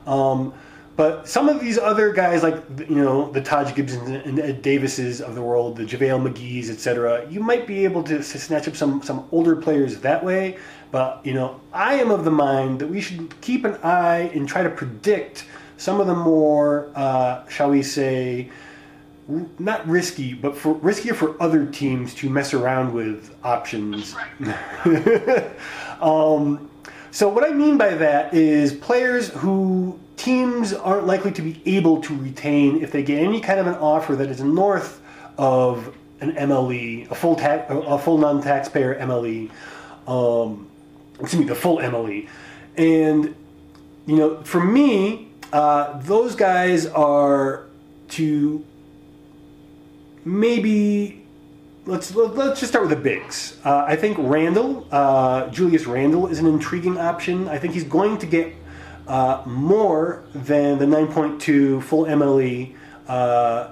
[0.08, 0.54] Um,
[1.02, 5.20] but some of these other guys, like you know the Taj Gibsons and Ed Davises
[5.20, 9.02] of the world, the JaVale McGee's, etc., you might be able to, snatch up some
[9.02, 10.60] some older players that way.
[10.92, 14.48] But you know, I am of the mind that we should keep an eye and
[14.48, 15.46] try to predict
[15.78, 18.52] some of the more, uh, shall we say,
[19.58, 24.16] not risky, but for riskier for other teams to mess around with options.
[26.00, 26.70] um,
[27.10, 32.00] so what I mean by that is players who teams aren't likely to be able
[32.02, 35.02] to retain if they get any kind of an offer that is north
[35.38, 39.50] of an MLE, a full ta- a full non-taxpayer MLE,
[40.08, 40.70] um,
[41.20, 42.30] excuse me, the full MLE,
[42.78, 43.34] and
[44.06, 47.66] you know, for me, uh, those guys are
[48.10, 48.64] to
[50.24, 51.26] maybe
[51.88, 53.58] let's let's just start with the bigs.
[53.66, 57.48] Uh, I think Randle, uh, Julius Randle, is an intriguing option.
[57.48, 58.54] I think he's going to get
[59.08, 62.76] uh, more than the 9.2 full MLE,
[63.08, 63.72] uh,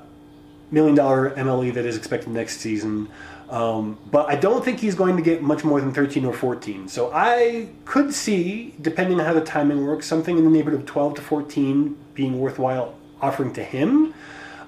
[0.72, 3.10] million dollar MLE that is expected next season.
[3.50, 6.88] Um, but I don't think he's going to get much more than 13 or 14.
[6.88, 10.86] So I could see, depending on how the timing works, something in the neighborhood of
[10.86, 14.14] 12 to 14 being worthwhile offering to him.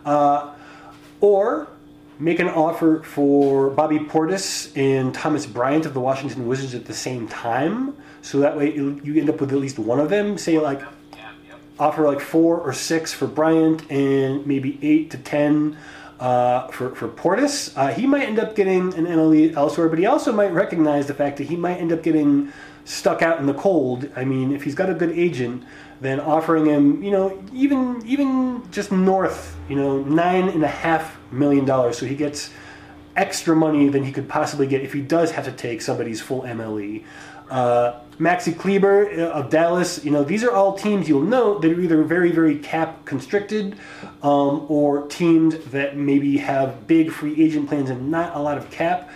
[0.03, 0.55] Uh,
[1.19, 1.67] or
[2.17, 6.93] make an offer for Bobby Portis and Thomas Bryant of the Washington Wizards at the
[6.93, 7.95] same time.
[8.21, 10.37] So that way you end up with at least one of them.
[10.37, 10.81] Say like
[11.79, 15.77] offer like four or six for Bryant and maybe eight to ten
[16.19, 17.75] uh, for, for Portis.
[17.75, 21.13] Uh, he might end up getting an MLE elsewhere, but he also might recognize the
[21.15, 22.53] fact that he might end up getting
[22.85, 24.09] stuck out in the cold.
[24.15, 25.63] I mean, if he's got a good agent,
[25.99, 31.17] then offering him, you know, even even just north, you know, nine and a half
[31.31, 32.51] million dollars, so he gets
[33.15, 36.43] extra money than he could possibly get if he does have to take somebody's full
[36.43, 37.03] MLE.
[37.51, 41.69] Uh, Maxi Kleber uh, of Dallas, you know, these are all teams you'll know that
[41.69, 43.75] are either very, very cap constricted
[44.23, 48.71] um, or teams that maybe have big free agent plans and not a lot of
[48.71, 49.09] cap.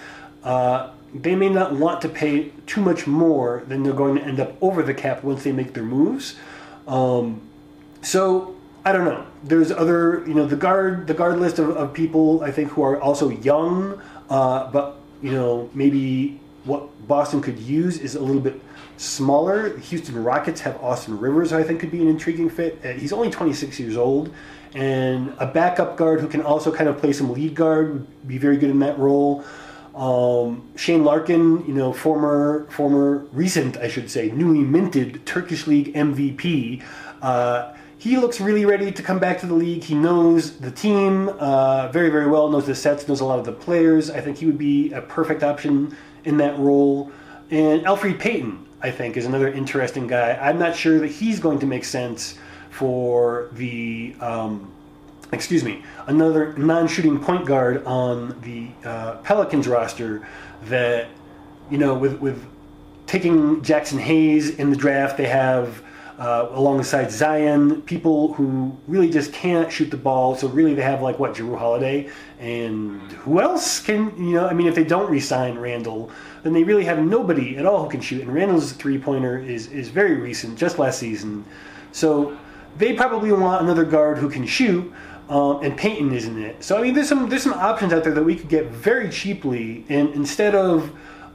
[0.44, 4.40] Uh, they may not want to pay too much more than they're going to end
[4.42, 6.36] up over the cap once they make their moves.
[6.88, 7.42] Um,
[8.02, 9.26] so I don't know.
[9.44, 12.84] There's other, you know, the guard, the guard list of, of people I think who
[12.84, 18.42] are also young, uh, but you know maybe what Boston could use is a little
[18.42, 18.60] bit
[18.98, 19.78] smaller.
[19.78, 22.80] Houston Rockets have Austin Rivers, I think could be an intriguing fit.
[22.84, 24.34] Uh, he's only 26 years old,
[24.74, 28.38] and a backup guard who can also kind of play some lead guard would be
[28.38, 29.46] very good in that role.
[29.96, 35.94] Um, Shane Larkin, you know, former, former, recent, I should say, newly minted Turkish League
[35.94, 36.84] MVP.
[37.22, 39.84] Uh, he looks really ready to come back to the league.
[39.84, 43.46] He knows the team uh, very, very well, knows the sets, knows a lot of
[43.46, 44.10] the players.
[44.10, 45.96] I think he would be a perfect option
[46.26, 47.12] in that role.
[47.52, 50.34] And Elfrid Payton, I think, is another interesting guy.
[50.34, 52.38] I'm not sure that he's going to make sense
[52.70, 54.72] for the, um,
[55.32, 60.28] excuse me, another non shooting point guard on the uh, Pelicans roster
[60.66, 61.08] that,
[61.70, 62.46] you know, with, with
[63.06, 65.82] taking Jaxson Hayes in the draft, they have
[66.18, 70.36] uh, alongside Zion, people who really just can't shoot the ball.
[70.36, 74.48] So really, they have like what Jrue Holiday and who else can you know?
[74.48, 76.10] I mean, if they don't re-sign Randle,
[76.44, 78.22] then they really have nobody at all who can shoot.
[78.22, 81.46] And Randle's three-pointer is is very recent, just last season.
[81.92, 82.38] So
[82.78, 84.92] they probably want another guard who can shoot.
[85.28, 86.64] Um, and Payton isn't it.
[86.64, 89.10] So I mean, there's some there's some options out there that we could get very
[89.10, 90.92] cheaply, and instead of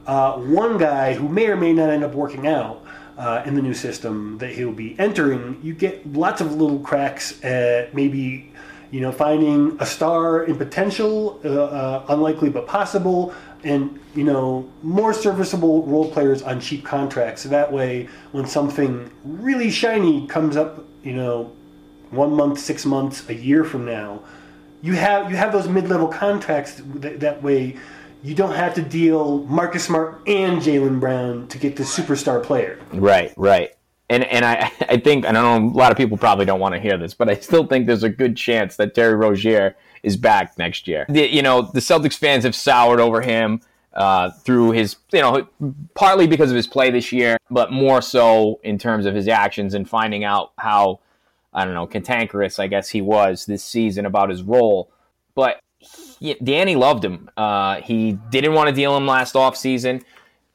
[0.07, 2.83] uh, one guy who may or may not end up working out,
[3.17, 7.43] uh, in the new system that he'll be entering, you get lots of little cracks
[7.43, 8.51] at maybe
[8.91, 14.69] you know finding a star in potential, uh, uh, unlikely but possible, and you know
[14.81, 17.43] more serviceable role players on cheap contracts.
[17.43, 21.51] That way, when something really shiny comes up, you know,
[22.09, 24.21] one month, six months, a year from now,
[24.81, 26.81] you have you have those mid-level contracts.
[26.95, 27.77] That, that way
[28.23, 32.79] you don't have to deal Marcus Smart and Jaylen Brown to get the superstar player.
[32.93, 33.71] Right, right.
[34.09, 36.75] And and I, I think and I know a lot of people probably don't want
[36.75, 40.17] to hear this, but I still think there's a good chance that Terry Rozier is
[40.17, 41.05] back next year.
[41.09, 43.61] The, you know, the Celtics fans have soured over him
[43.93, 45.47] uh, through his, you know,
[45.95, 49.73] partly because of his play this year, but more so in terms of his actions
[49.73, 50.99] and finding out how,
[51.53, 54.91] I don't know, cantankerous I guess he was this season about his role.
[55.35, 55.59] But
[56.43, 57.29] Danny loved him.
[57.35, 60.03] Uh, he didn't want to deal him last offseason.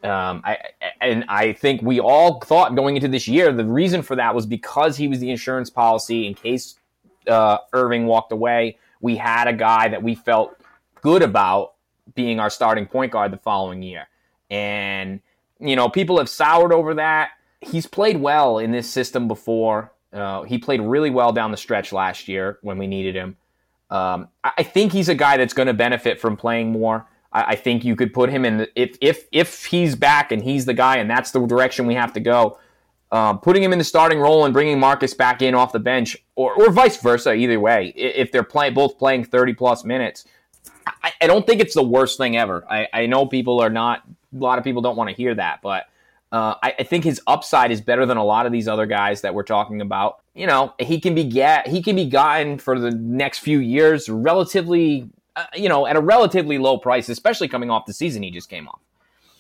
[0.05, 0.59] Um, I,
[1.01, 4.47] and I think we all thought going into this year the reason for that was
[4.47, 6.79] because he was the insurance policy in case
[7.27, 8.79] uh, Irving walked away.
[9.01, 10.61] We had a guy that we felt
[11.03, 11.75] good about
[12.15, 14.09] being our starting point guard the following year.
[14.51, 15.21] And,
[15.59, 17.31] you know, people have soured over that.
[17.61, 19.93] He's played well in this system before.
[20.13, 23.37] Uh, he played really well down the stretch last year when we needed him.
[23.91, 27.07] Um, I think he's a guy that's going to benefit from playing more.
[27.33, 30.65] I, I, think you could put him in if if if he's back and he's
[30.65, 32.59] the guy and that's the direction we have to go.
[33.13, 36.17] Um, putting him in the starting role and bringing Marcus back in off the bench,
[36.35, 40.25] or, or vice versa, either way, if they're playing both playing thirty plus minutes,
[40.87, 42.65] I, I don't think it's the worst thing ever.
[42.69, 44.03] I, I know people are not,
[44.35, 45.85] a lot of people don't want to hear that, but
[46.33, 49.21] uh, I, I, think his upside is better than a lot of these other guys
[49.21, 50.21] that we're talking about.
[50.37, 54.09] You know, he can be get he can be gotten for the next few years
[54.11, 58.31] relatively, uh, you know, at a relatively low price, especially coming off the season he
[58.31, 58.79] just came off.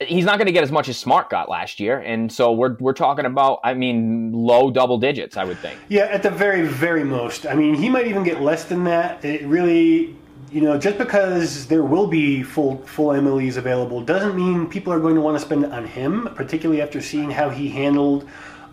[0.01, 2.77] He's not going to get as much as Smart got last year, and so we're
[2.81, 5.79] we're talking about, I mean, low double digits, I would think.
[5.89, 7.47] Yeah, at the very very most.
[7.47, 9.23] I mean, he might even get less than that.
[9.23, 10.17] It really
[10.51, 15.01] you know, just because there will be full full MLEs available doesn't mean people are
[15.01, 18.27] going to want to spend it on him, particularly after seeing how he handled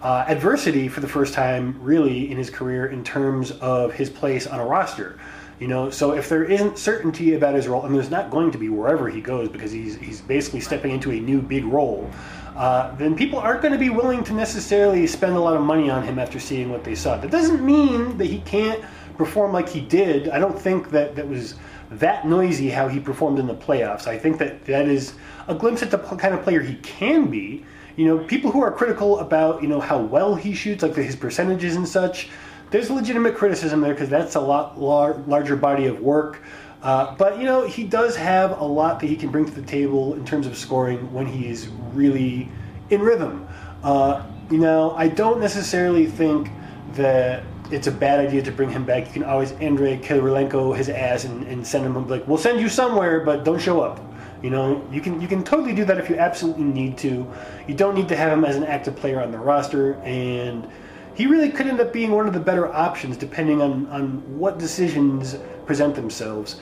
[0.04, 4.46] uh, adversity for the first time, really, in his career in terms of his place
[4.46, 5.18] on a roster.
[5.60, 8.58] You know, so if there isn't certainty about his role, and there's not going to
[8.58, 12.10] be wherever he goes because he's he's basically stepping into a new big role,
[12.56, 15.90] uh, then people aren't going to be willing to necessarily spend a lot of money
[15.90, 17.16] on him after seeing what they saw.
[17.18, 18.84] That doesn't mean that he can't
[19.18, 21.56] perform like he did, I don't think that that was
[21.92, 24.08] that noisy how he performed in the playoffs.
[24.08, 25.14] I think that that is
[25.48, 27.64] a glimpse at the kind of player he can be.
[27.96, 31.16] You know, people who are critical about you know how well he shoots, like his
[31.16, 32.30] percentages and such.
[32.72, 36.42] There's legitimate criticism there because that's a lot lar- larger body of work.
[36.82, 39.62] Uh, but you know, he does have a lot that he can bring to the
[39.62, 42.50] table in terms of scoring when he's really
[42.90, 43.48] in rhythm.
[43.84, 46.50] Uh, you know, I don't necessarily think
[46.94, 49.08] that it's a bad idea to bring him back.
[49.08, 52.70] You can always Andrei Kirilenko his ass and, and send him like, we'll send you
[52.70, 54.00] somewhere, but don't show up.
[54.44, 57.26] You know, you can you can totally do that if you absolutely need to.
[57.66, 60.70] You don't need to have him as an active player on the roster, and
[61.16, 64.60] he really could end up being one of the better options depending on, on what
[64.60, 66.60] decisions present themselves.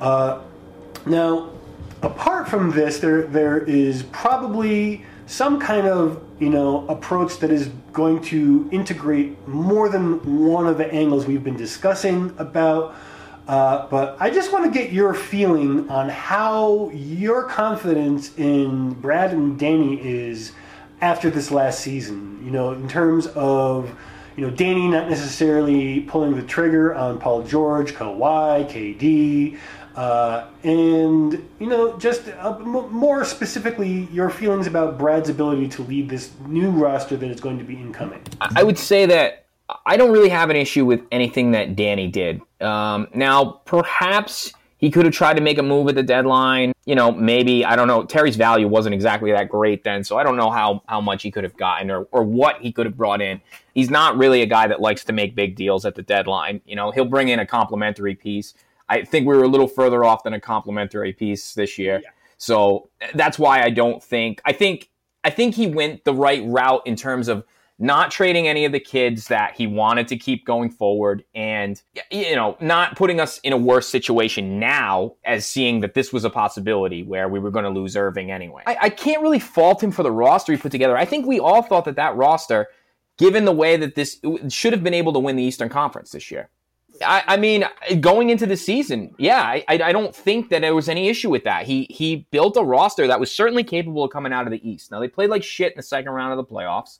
[0.00, 0.40] Uh,
[1.06, 1.50] now,
[2.02, 7.68] apart from this, there there is probably some kind of you know approach that is
[7.92, 12.96] going to integrate more than one of the angles we've been discussing about.
[13.50, 19.32] Uh, but I just want to get your feeling on how your confidence in Brad
[19.32, 20.52] and Danny is
[21.00, 22.40] after this last season.
[22.44, 23.92] You know, in terms of
[24.36, 29.58] you know Danny not necessarily pulling the trigger on Paul George, Kawhi, KD,
[29.96, 35.82] uh, and you know just uh, m- more specifically your feelings about Brad's ability to
[35.82, 38.22] lead this new roster that is going to be incoming.
[38.40, 39.46] I would say that
[39.86, 42.40] I don't really have an issue with anything that Danny did.
[42.60, 46.72] Um, now, perhaps he could have tried to make a move at the deadline.
[46.86, 48.04] You know, maybe I don't know.
[48.04, 51.30] Terry's value wasn't exactly that great then, so I don't know how how much he
[51.30, 53.40] could have gotten or or what he could have brought in.
[53.74, 56.62] He's not really a guy that likes to make big deals at the deadline.
[56.64, 58.54] You know, he'll bring in a complimentary piece.
[58.88, 62.00] I think we were a little further off than a complimentary piece this year.
[62.02, 62.10] Yeah.
[62.38, 64.88] So that's why I don't think I think
[65.22, 67.44] I think he went the right route in terms of
[67.80, 72.36] not trading any of the kids that he wanted to keep going forward and you
[72.36, 76.30] know not putting us in a worse situation now as seeing that this was a
[76.30, 79.90] possibility where we were going to lose irving anyway I, I, can't really fault him
[79.90, 82.68] for the roster he put together i think we all thought that that roster
[83.18, 86.30] given the way that this should have been able to win the eastern conference this
[86.30, 86.50] year
[87.02, 87.64] I, I mean,
[88.00, 91.44] going into the season, yeah, I, I don't think that there was any issue with
[91.44, 91.64] that.
[91.64, 94.90] He he built a roster that was certainly capable of coming out of the East.
[94.90, 96.98] Now they played like shit in the second round of the playoffs,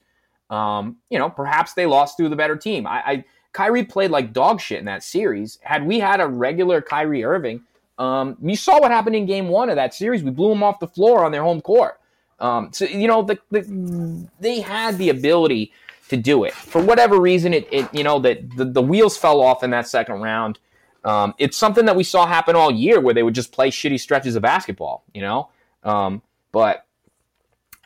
[0.51, 2.87] um, you know, perhaps they lost to the better team.
[2.87, 5.59] I, I Kyrie played like dog shit in that series.
[5.63, 7.63] Had we had a regular Kyrie Irving,
[7.99, 10.23] um, you saw what happened in Game One of that series.
[10.23, 12.01] We blew them off the floor on their home court.
[12.41, 15.73] Um, so you know, the, the, they had the ability
[16.09, 16.53] to do it.
[16.53, 19.87] For whatever reason, it, it you know that the, the wheels fell off in that
[19.87, 20.59] second round.
[21.05, 24.01] Um, it's something that we saw happen all year, where they would just play shitty
[24.01, 25.05] stretches of basketball.
[25.15, 25.49] You know,
[25.85, 26.23] um,
[26.53, 26.87] but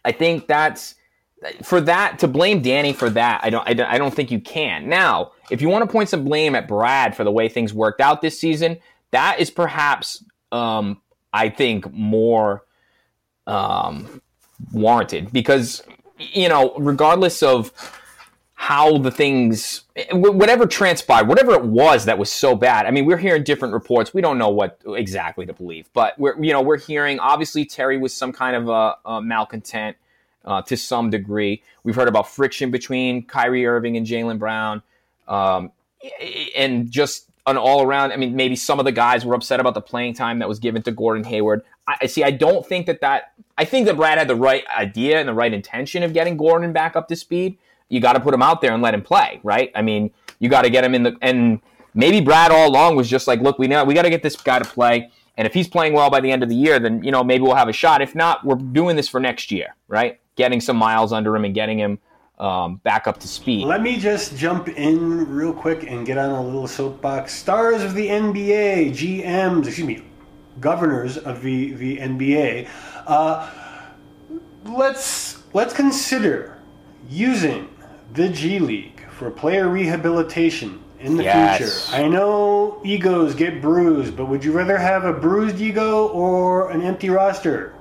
[0.05, 0.95] I think that's
[1.63, 4.41] for that to blame Danny for that, I don't, I don't, I don't think you
[4.41, 4.89] can.
[4.89, 8.01] Now, if you want to point some blame at Brad for the way things worked
[8.01, 8.79] out this season,
[9.11, 11.01] that is perhaps, um,
[11.33, 12.65] I think, more
[13.47, 14.23] um,
[14.73, 15.83] warranted because
[16.19, 17.73] you know, regardless of
[18.55, 19.83] how the things,
[20.13, 22.87] whatever transpired, whatever it was that was so bad.
[22.87, 24.15] I mean, we're hearing different reports.
[24.15, 27.99] We don't know what exactly to believe, but we're, you know, we're hearing obviously Terry
[27.99, 29.97] was some kind of a, a malcontent
[30.45, 31.63] uh, to some degree.
[31.83, 34.83] We've heard about friction between Kyrie Irving and Jaylen Brown,
[35.29, 35.73] um,
[36.57, 38.13] and just an all around.
[38.13, 40.59] I mean, maybe some of the guys were upset about the playing time that was
[40.59, 41.63] given to Gordon Hayward.
[41.87, 42.25] I, I see.
[42.25, 43.33] I don't think that that.
[43.57, 46.73] I think that Brad had the right idea and the right intention of getting Gordon
[46.73, 47.59] back up to speed.
[47.89, 49.71] You got to put him out there and let him play, right?
[49.75, 51.61] I mean, you got to get him in the and
[51.95, 54.37] maybe Brad all along was just like, look, we know we got to get this
[54.37, 55.11] guy to play.
[55.37, 57.43] And if he's playing well by the end of the year, then you know maybe
[57.43, 58.03] we'll have a shot.
[58.03, 60.21] If not, we're doing this for next year, right?
[60.37, 61.99] Getting some miles under him and getting him
[62.39, 63.67] um, back up to speed.
[63.67, 67.33] Let me just jump in real quick and get on a little soapbox.
[67.33, 70.05] Stars of the NBA, GMs, excuse me,
[70.61, 72.69] governors of the, the NBA.
[73.07, 73.51] Uh,
[74.65, 76.59] let's let's consider
[77.09, 77.69] using
[78.15, 81.89] the G League for player rehabilitation in the yes.
[81.89, 82.03] future.
[82.03, 86.83] I know egos get bruised, but would you rather have a bruised ego or an
[86.83, 87.75] empty roster?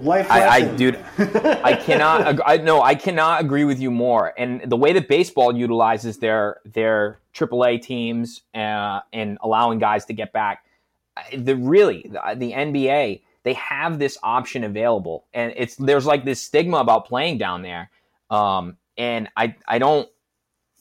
[0.00, 2.40] Life I, I, dude, I cannot.
[2.46, 4.32] I no, I cannot agree with you more.
[4.38, 10.12] And the way that baseball utilizes their their AAA teams uh, and allowing guys to
[10.12, 10.64] get back,
[11.36, 16.40] the really the, the NBA they have this option available, and it's there's like this
[16.40, 17.90] stigma about playing down there,
[18.30, 20.08] um, and I I don't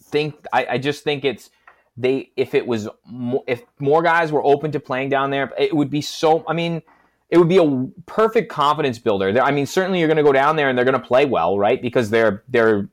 [0.03, 1.49] think I, I just think it's
[1.97, 5.75] they if it was mo- if more guys were open to playing down there, it
[5.75, 6.43] would be so.
[6.47, 6.83] I mean
[7.31, 9.41] it would be a perfect confidence builder.
[9.41, 11.57] I mean, certainly you're going to go down there and they're going to play well,
[11.57, 11.81] right?
[11.81, 12.89] Because their their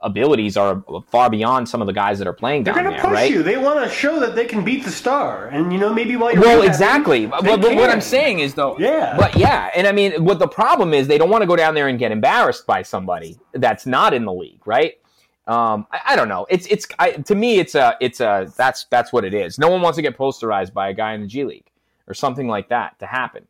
[0.00, 2.92] abilities are far beyond some of the guys that are playing they're down there.
[2.92, 3.32] They're going to push right?
[3.32, 3.42] you.
[3.42, 6.32] They want to show that they can beat the star, and you know maybe while
[6.32, 7.26] you're well, exactly.
[7.26, 9.16] But, but what I'm saying is though, yeah.
[9.18, 11.74] But yeah, and I mean, what the problem is, they don't want to go down
[11.74, 14.94] there and get embarrassed by somebody that's not in the league, right?
[15.46, 16.46] Um, I, I, don't know.
[16.48, 19.58] It's it's I, to me, it's a it's a that's that's what it is.
[19.58, 21.70] No one wants to get posterized by a guy in the G League.
[22.06, 23.46] or something like that to happen.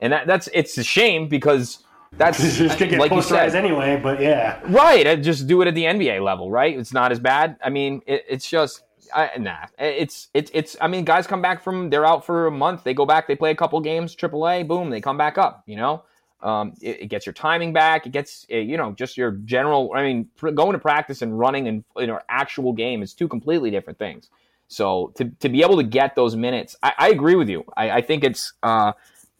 [0.00, 3.54] And that, that's it's a shame because that's just gonna get like you posterized said,
[3.54, 4.60] anyway, but yeah.
[4.68, 5.06] right.
[5.06, 6.78] uh, Just do it at the NBA level, right?
[6.78, 7.56] It's not as bad.
[7.62, 8.82] I mean, it, it's just
[9.14, 9.66] I, nah.
[9.78, 10.76] It's it's it's.
[10.80, 12.84] I mean, guys come back from they're out for a month.
[12.84, 13.26] They go back.
[13.26, 14.14] They play a couple games.
[14.16, 14.66] AAA.
[14.66, 14.90] Boom.
[14.90, 15.62] They come back up.
[15.66, 16.04] You know.
[16.42, 18.06] Um, it, it gets your timing back.
[18.06, 19.92] It gets uh, you know just your general.
[19.94, 23.28] I mean, pr- going to practice and running and you know actual game is two
[23.28, 24.28] completely different things.
[24.68, 27.64] So to, to be able to get those minutes, I, I agree with you.
[27.76, 28.92] I, I think it's uh,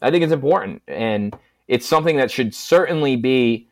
[0.02, 1.36] I think it's important, and
[1.68, 3.68] it's something that should certainly be.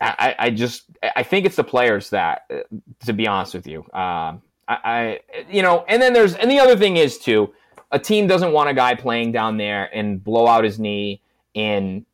[0.00, 0.84] I, I just
[1.14, 2.60] I think it's the players that, uh,
[3.06, 6.58] to be honest with you, um, I, I you know, and then there's and the
[6.58, 7.54] other thing is too,
[7.92, 11.22] a team doesn't want a guy playing down there and blow out his knee
[11.54, 12.04] in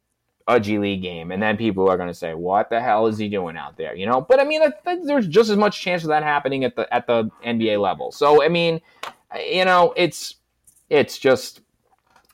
[0.49, 3.19] a G League game, and then people are going to say, "What the hell is
[3.19, 4.21] he doing out there?" You know.
[4.21, 7.31] But I mean, there's just as much chance of that happening at the at the
[7.45, 8.11] NBA level.
[8.13, 8.81] So I mean,
[9.47, 10.37] you know, it's
[10.91, 11.61] it's just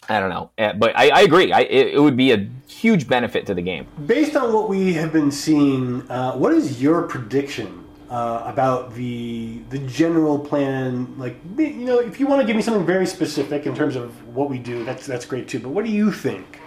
[0.09, 1.52] I don't know, Eh, but I, I agree.
[1.52, 3.86] I, it, it would be a huge benefit to the game.
[4.07, 9.61] Based on what we have been seeing, uh, what is your prediction uh, about the
[9.70, 11.18] the general plan?
[11.18, 14.11] Like, you know, if you want to give me something very specific in terms of
[14.34, 15.61] what we do, that's that's great too.
[15.61, 16.61] But what do you think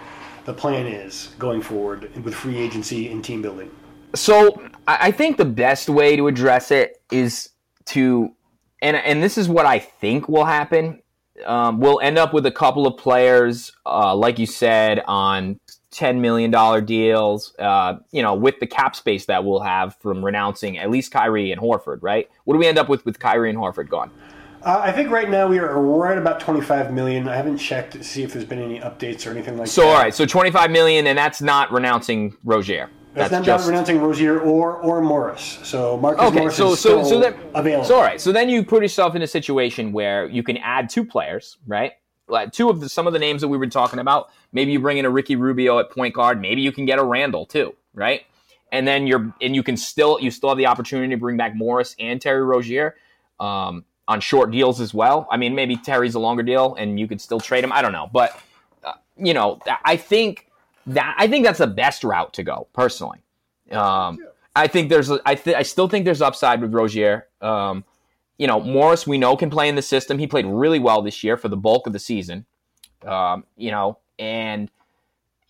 [0.46, 3.70] the plan is going forward with free agency and team building?
[4.16, 7.50] So I I think the best way to address it is
[7.88, 8.34] to,
[8.82, 11.02] and and this is what I think will happen.
[11.46, 15.60] Um, we'll end up with a couple of players, uh, like you said, on
[15.92, 17.54] ten million dollar deals.
[17.60, 21.52] Uh, you know, with the cap space that we'll have from renouncing at least Kyrie
[21.52, 22.00] and Horford.
[22.02, 22.30] Right?
[22.46, 24.12] What do we end up with with Kyrie and Horford gone?
[24.64, 27.28] Uh, I think right now we are right about twenty five million.
[27.28, 29.88] I haven't checked to see if there's been any updates or anything like So that.
[29.88, 32.90] So all right, so twenty five million, and that's not renouncing Rozier.
[33.18, 35.58] That's, That's not just renouncing Rozier or or Morris.
[35.64, 37.84] So Marcus Okay, Morris so is so still so that available.
[37.86, 40.88] So all right, so then you put yourself in a situation where you can add
[40.88, 41.94] two players, right?
[42.28, 44.30] Like two of the, some of the names that we were talking about.
[44.52, 46.40] Maybe you bring in a Ricky Rubio at point guard.
[46.40, 48.22] Maybe you can get a Randle too, right?
[48.72, 51.56] And then you're and you can still you still have the opportunity to bring back
[51.56, 52.98] Morris and Terry Rozier
[53.40, 55.28] um, on short deals as well.
[55.32, 57.72] I mean, maybe Terry's a longer deal and you could still trade him.
[57.72, 58.40] I don't know, but
[58.84, 60.47] uh, you know, I think
[60.88, 63.20] that I think that's the best route to go personally.
[63.72, 64.20] Um,
[64.56, 67.28] I think there's, I, th- I still think there's upside with Rozier.
[67.42, 67.84] Um,
[68.38, 70.18] you know, Morris, we know can play in the system.
[70.18, 72.46] He played really well this year for the bulk of the season.
[73.06, 74.72] Um, you know, and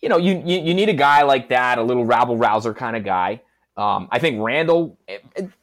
[0.01, 2.95] you know, you, you you need a guy like that, a little rabble rouser kind
[2.95, 3.41] of guy.
[3.77, 4.97] Um, I think Randle,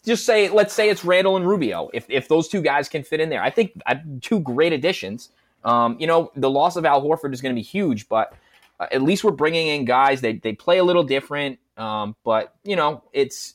[0.04, 1.90] just say, let's say it's Randle and Rubio.
[1.92, 5.30] If if those two guys can fit in there, I think uh, two great additions.
[5.64, 8.34] Um, you know, the loss of Al Horford is going to be huge, but
[8.80, 10.20] uh, at least we're bringing in guys.
[10.20, 13.54] They they play a little different, um, but you know, it's.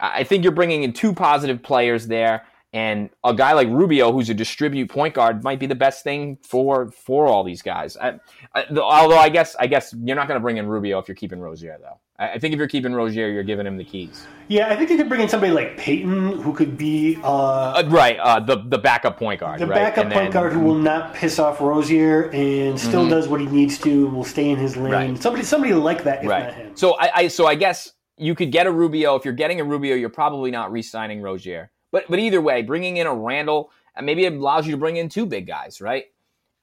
[0.00, 4.30] I think you're bringing in two positive players there, and a guy like Rubio, who's
[4.30, 7.96] a distribute point guard, might be the best thing for for all these guys.
[7.96, 8.20] I,
[8.54, 11.16] I, although I guess I guess you're not going to bring in Rubio if you're
[11.16, 11.98] keeping Rozier, though.
[12.18, 14.26] I, I think if you're keeping Rozier, you're giving him the keys.
[14.48, 17.82] Yeah, I think you could bring in somebody like Payton, who could be uh, Uh,
[17.88, 19.60] right, uh, the the backup point guard.
[19.60, 19.76] the right?
[19.76, 23.40] backup And point then- guard who will not piss off Rozier and still does what
[23.40, 24.08] he needs to.
[24.08, 24.92] Will stay in his lane.
[24.92, 25.18] Right.
[25.22, 26.52] Somebody, somebody like that, right.
[26.54, 26.76] him.
[26.76, 29.14] So I, I so I guess you could get a Rubio.
[29.16, 31.70] If you're getting a Rubio, you're probably not re-signing Rozier.
[31.92, 34.96] But but either way, bringing in a Randle, and maybe it allows you to bring
[34.96, 36.06] in two big guys, right?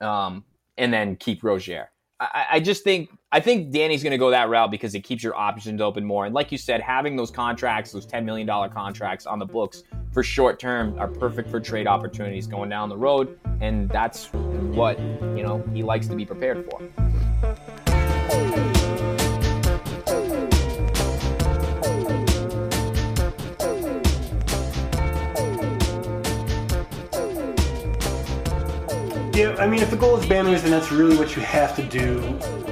[0.02, 0.44] Um,
[0.78, 1.90] and then keep Rozier.
[2.20, 5.22] I, I- just think I think Danny's going to go that route because it keeps
[5.22, 6.26] your options open more.
[6.26, 9.84] And like you said, having those contracts, those ten million dollar contracts on the books
[10.14, 13.38] for short term, are perfect for trade opportunities going down the road.
[13.60, 16.82] And that's what you know he likes to be prepared for.
[29.66, 32.20] I mean, if the goal is banners, then that's really what you have to do.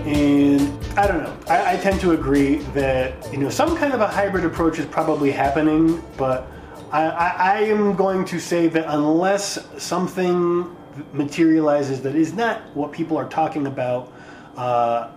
[0.06, 0.62] And
[0.96, 1.36] I don't know.
[1.48, 4.86] I, I tend to agree that you know some kind of a hybrid approach is
[4.86, 6.46] probably happening, but
[6.92, 10.76] I, I, I am going to say that unless something
[11.14, 14.14] materializes that is not what people are talking about,
[14.56, 15.10] uh,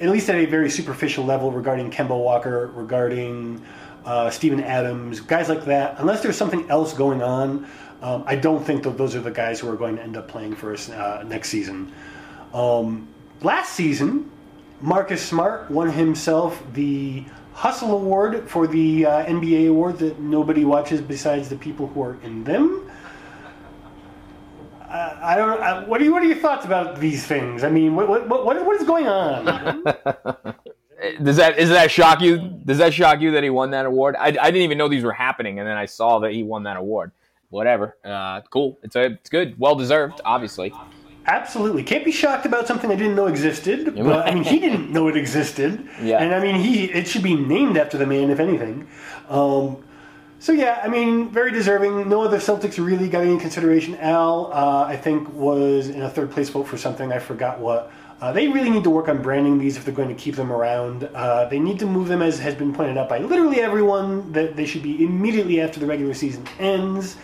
[0.00, 3.64] at least at a very superficial level regarding Kemba Walker, regarding
[4.04, 7.66] uh, Steven Adams, guys like that, unless there's something else going on,
[8.02, 10.28] um, I don't think that those are the guys who are going to end up
[10.28, 11.92] playing for us uh, next season.
[12.54, 13.08] Um,
[13.42, 14.30] last season,
[14.80, 21.00] Marcus Smart won himself the Hustle Award for the uh, NBA award that nobody watches
[21.00, 22.88] besides the people who are in them.
[24.90, 25.60] I don't.
[25.60, 27.62] Uh, what are you, What are your thoughts about these things?
[27.64, 29.44] I mean, what what what, what is going on?
[31.22, 32.38] Does that that shock you?
[32.64, 34.16] Does that shock you that he won that award?
[34.18, 36.64] I, I didn't even know these were happening, and then I saw that he won
[36.64, 37.12] that award.
[37.50, 38.78] Whatever, uh, cool.
[38.82, 40.72] It's a, it's good, well deserved, obviously.
[41.28, 41.82] Absolutely.
[41.82, 43.94] Can't be shocked about something I didn't know existed.
[43.94, 45.86] But I mean, he didn't know it existed.
[46.02, 46.22] Yeah.
[46.22, 48.88] And I mean, he it should be named after the man, if anything.
[49.28, 49.84] Um,
[50.38, 52.08] so yeah, I mean, very deserving.
[52.08, 53.96] No other Celtics really got any consideration.
[53.96, 57.12] Al, uh, I think, was in a third place vote for something.
[57.12, 57.90] I forgot what.
[58.20, 60.52] Uh, they really need to work on branding these if they're going to keep them
[60.52, 61.04] around.
[61.14, 64.56] Uh, they need to move them, as has been pointed out by literally everyone, that
[64.56, 67.16] they should be immediately after the regular season ends.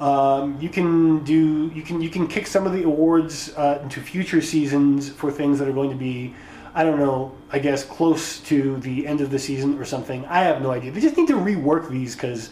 [0.00, 4.00] Um, you can do you can you can kick some of the awards uh, into
[4.00, 6.34] future seasons for things that are going to be
[6.74, 10.26] I don't know I guess close to the end of the season or something.
[10.26, 10.90] I have no idea.
[10.90, 12.50] They just need to rework these because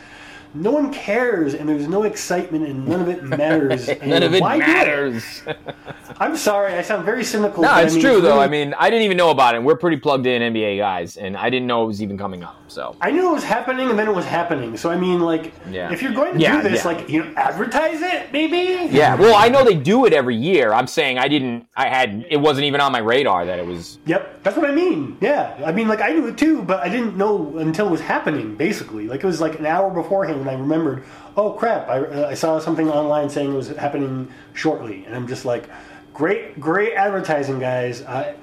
[0.54, 3.88] no one cares and there's no excitement and none of it matters.
[3.88, 5.42] None And of it why matters.
[6.20, 7.62] I'm sorry, I sound very cynical.
[7.62, 8.34] No, but I it's mean, true though.
[8.34, 9.62] really- I mean, I didn't even know about it.
[9.62, 12.56] We're pretty plugged in NBA guys, and I didn't know it was even coming up.
[12.68, 14.76] So I knew it was happening, and then it was happening.
[14.76, 15.92] So I mean, like, Yeah.
[15.92, 16.90] if you're going to Yeah, do this, yeah.
[16.92, 18.88] like, you know, advertise it, maybe.
[18.94, 20.72] yeah, well, I know they do it every year.
[20.72, 21.66] I'm saying I didn't.
[21.76, 22.26] I had.
[22.30, 23.98] It wasn't even on my radar that it was.
[24.06, 25.16] Yep, that's what I mean.
[25.20, 28.00] Yeah, I mean, like I knew it too, but I didn't know until it was
[28.00, 28.54] happening.
[28.54, 31.04] Basically, like it was like an hour beforehand when I remembered.
[31.36, 31.88] Oh crap!
[31.88, 35.68] I, uh, I saw something online saying it was happening shortly, and I'm just like,
[36.12, 38.02] great, great advertising, guys.
[38.02, 38.34] Uh,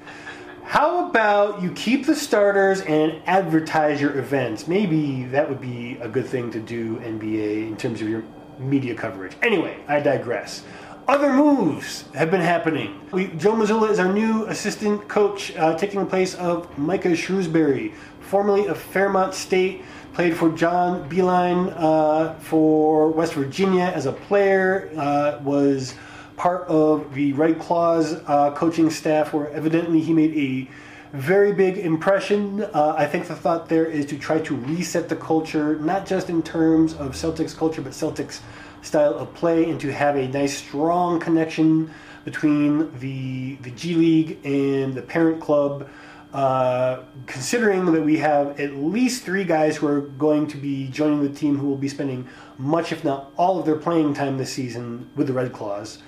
[0.64, 4.68] how about you keep the starters and advertise your events?
[4.68, 8.22] Maybe that would be a good thing to do, NBA, in terms of your
[8.58, 9.32] media coverage.
[9.42, 10.62] Anyway, I digress.
[11.08, 13.00] Other moves have been happening.
[13.10, 17.92] We, Joe Mazzulla is our new assistant coach, uh, taking the place of Micah Shrewsbury,
[18.20, 19.82] formerly of Fairmont State,
[20.12, 25.94] played for John Beilein uh, for West Virginia as a player, uh, was
[26.36, 31.78] part of the Red Claws uh, coaching staff, where evidently he made a very big
[31.78, 32.62] impression.
[32.62, 36.28] Uh, I think the thought there is to try to reset the culture, not just
[36.28, 38.40] in terms of Celtics culture, but Celtics
[38.82, 41.90] style of play, and to have a nice, strong connection
[42.24, 45.88] between the the G League and the parent club.
[46.32, 51.22] Uh, considering that we have at least three guys who are going to be joining
[51.22, 52.26] the team who will be spending
[52.56, 55.98] much, if not all, of their playing time this season with the Red Claws.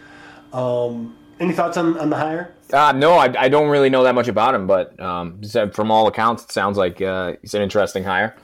[0.55, 2.55] Um, any thoughts on, on the hire?
[2.73, 6.07] Uh, no, I, I don't really know that much about him, but um, from all
[6.07, 8.35] accounts, it sounds like uh, he's an interesting hire.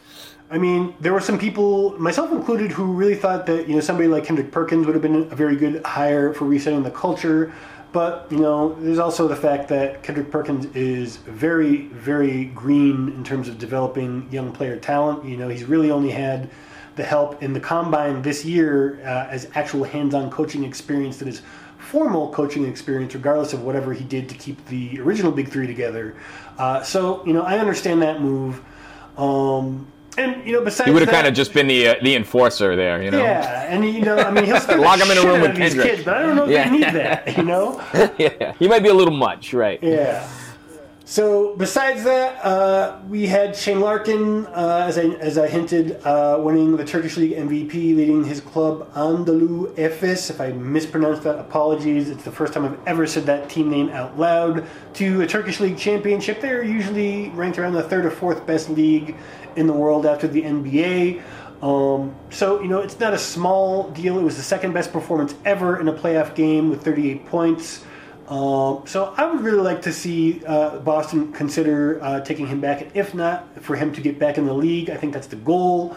[0.51, 4.09] I mean, there were some people, myself included, who really thought that you know somebody
[4.09, 7.53] like Kendrick Perkins would have been a very good hire for resetting the culture.
[7.93, 13.24] But you know, there's also the fact that Kendrick Perkins is very, very green in
[13.24, 15.24] terms of developing young player talent.
[15.24, 16.51] You know, he's really only had
[16.97, 21.43] the help in the combine this year uh, as actual hands-on coaching experience that is
[21.78, 26.14] formal coaching experience, regardless of whatever he did to keep the original Big Three together.
[26.59, 28.61] Uh, so you know, I understand that move.
[29.16, 32.14] Um, and you know, besides He would have kind of just been the uh, the
[32.16, 33.22] enforcer there, you know.
[33.22, 35.74] yeah, and you know, I mean, he'll scare Lock him in a room with these
[35.74, 35.90] Kendrick.
[35.96, 36.64] kids, but I don't know if Yeah.
[36.68, 37.80] they need that, you know?
[38.18, 39.78] yeah, he might be a little much, right?
[39.82, 40.28] Yeah.
[41.06, 46.38] So besides that, uh, we had Shane Larkin, uh, as I as I hinted, uh,
[46.40, 50.30] winning the Turkish League MVP, leading his club Anadolu Efes.
[50.30, 52.11] If I mispronounced that, apologies.
[52.11, 54.64] It's the first time I've ever said that team name out loud.
[54.94, 59.16] To a Turkish League championship, they're usually ranked around the third or fourth best league
[59.57, 61.22] in the world after the NBA.
[61.62, 64.18] Um, so you know, it's not a small deal.
[64.18, 67.84] It was the second best performance ever in a playoff game with 38 points.
[68.28, 72.80] Um, so I would really like to see uh, Boston consider uh, taking him back,
[72.80, 74.88] and if not, for him to get back in the league.
[74.88, 75.96] I think that's the goal.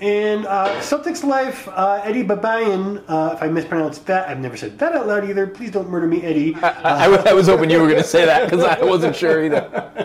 [0.00, 4.76] And uh, Celtics life, uh, Eddie Babayan, uh, if I mispronounced that, I've never said
[4.80, 5.46] that out loud either.
[5.46, 6.56] Please don't murder me, Eddie.
[6.56, 9.44] I, I, I was hoping you were going to say that because I wasn't sure
[9.44, 9.60] either.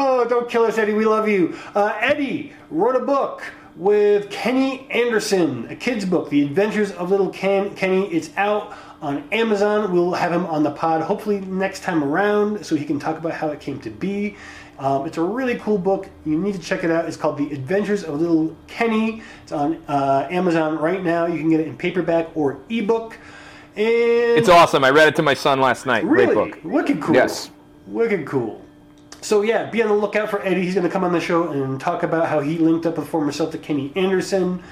[0.00, 0.94] oh, don't kill us, Eddie.
[0.94, 1.56] We love you.
[1.74, 3.42] Uh, Eddie wrote a book
[3.76, 8.06] with Kenny Anderson, a kid's book, The Adventures of Little Ken- Kenny.
[8.12, 9.92] It's out on Amazon.
[9.92, 13.32] We'll have him on the pod hopefully next time around so he can talk about
[13.32, 14.36] how it came to be.
[14.78, 16.08] Um, it's a really cool book.
[16.24, 17.04] You need to check it out.
[17.04, 19.22] It's called The Adventures of Little Kenny.
[19.42, 21.26] It's on uh, Amazon right now.
[21.26, 23.18] You can get it in paperback or ebook.
[23.76, 23.86] And
[24.38, 24.82] It's awesome.
[24.82, 26.04] I read it to my son last night.
[26.04, 26.34] Really?
[26.34, 26.64] Great book.
[26.64, 27.14] Wicked cool.
[27.14, 27.50] Yes.
[27.86, 28.64] Wicked cool.
[29.20, 30.62] So yeah, be on the lookout for Eddie.
[30.62, 33.08] He's going to come on the show and talk about how he linked up with
[33.08, 34.62] former Celtic Kenny Anderson.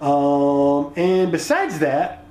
[0.00, 2.26] Um, and besides that,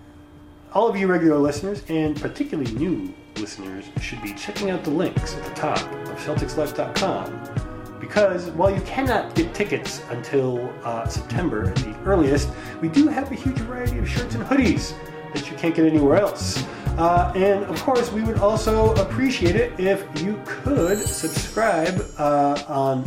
[0.73, 5.35] all of you regular listeners and particularly new listeners should be checking out the links
[5.35, 11.75] at the top of CelticsLife.com because while you cannot get tickets until uh, September at
[11.77, 12.49] the earliest,
[12.81, 14.93] we do have a huge variety of shirts and hoodies
[15.33, 16.63] that you can't get anywhere else.
[16.97, 23.03] Uh, and of course, we would also appreciate it if you could subscribe uh, on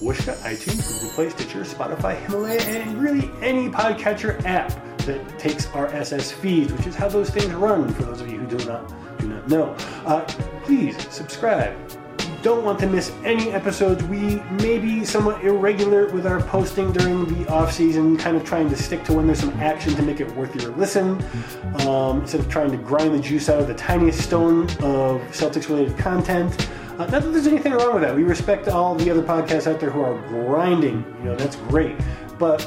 [0.00, 6.32] Whooshkaa, iTunes, Google Play, Stitcher, Spotify, Himalaya, and really any podcatcher app that takes RSS
[6.32, 9.28] feeds, which is how those things run for those of you who do not do
[9.28, 9.76] not know.
[10.04, 10.20] Uh,
[10.64, 11.76] please subscribe.
[12.46, 14.04] Don't want to miss any episodes.
[14.04, 18.70] We may be somewhat irregular with our posting during the off season, kind of trying
[18.70, 21.20] to stick to when there's some action to make it worth your listen,
[21.88, 25.68] um, instead of trying to grind the juice out of the tiniest stone of Celtics
[25.68, 26.68] related content.
[26.92, 28.14] Uh, not that there's anything wrong with that.
[28.14, 31.04] We respect all the other podcasts out there who are grinding.
[31.18, 31.96] You know, that's great.
[32.38, 32.60] But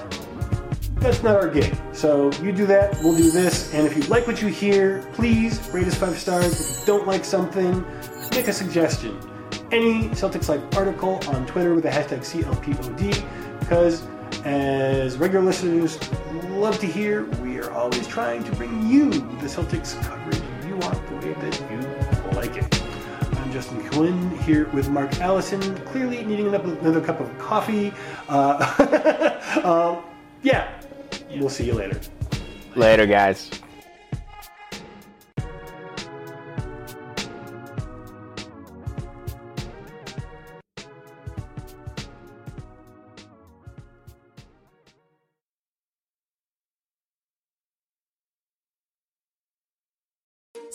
[0.95, 1.73] that's not our gig.
[1.93, 3.73] So you do that, we'll do this.
[3.73, 6.59] And if you like what you hear, please rate us five stars.
[6.59, 7.86] If you don't like something,
[8.34, 9.17] make a suggestion
[9.72, 14.05] any Celtics Life article on Twitter with the hashtag CLPOD because,
[14.45, 15.99] as regular listeners
[16.49, 21.07] love to hear, we are always trying to bring you the Celtics coverage you want
[21.07, 22.82] the way that you like it.
[23.38, 27.93] I'm Justin Quinn here with Mark Allison, clearly needing another cup of coffee.
[28.28, 30.03] Uh, um,
[30.41, 30.82] yeah,
[31.36, 31.99] we'll see you later.
[32.76, 33.51] Later, guys.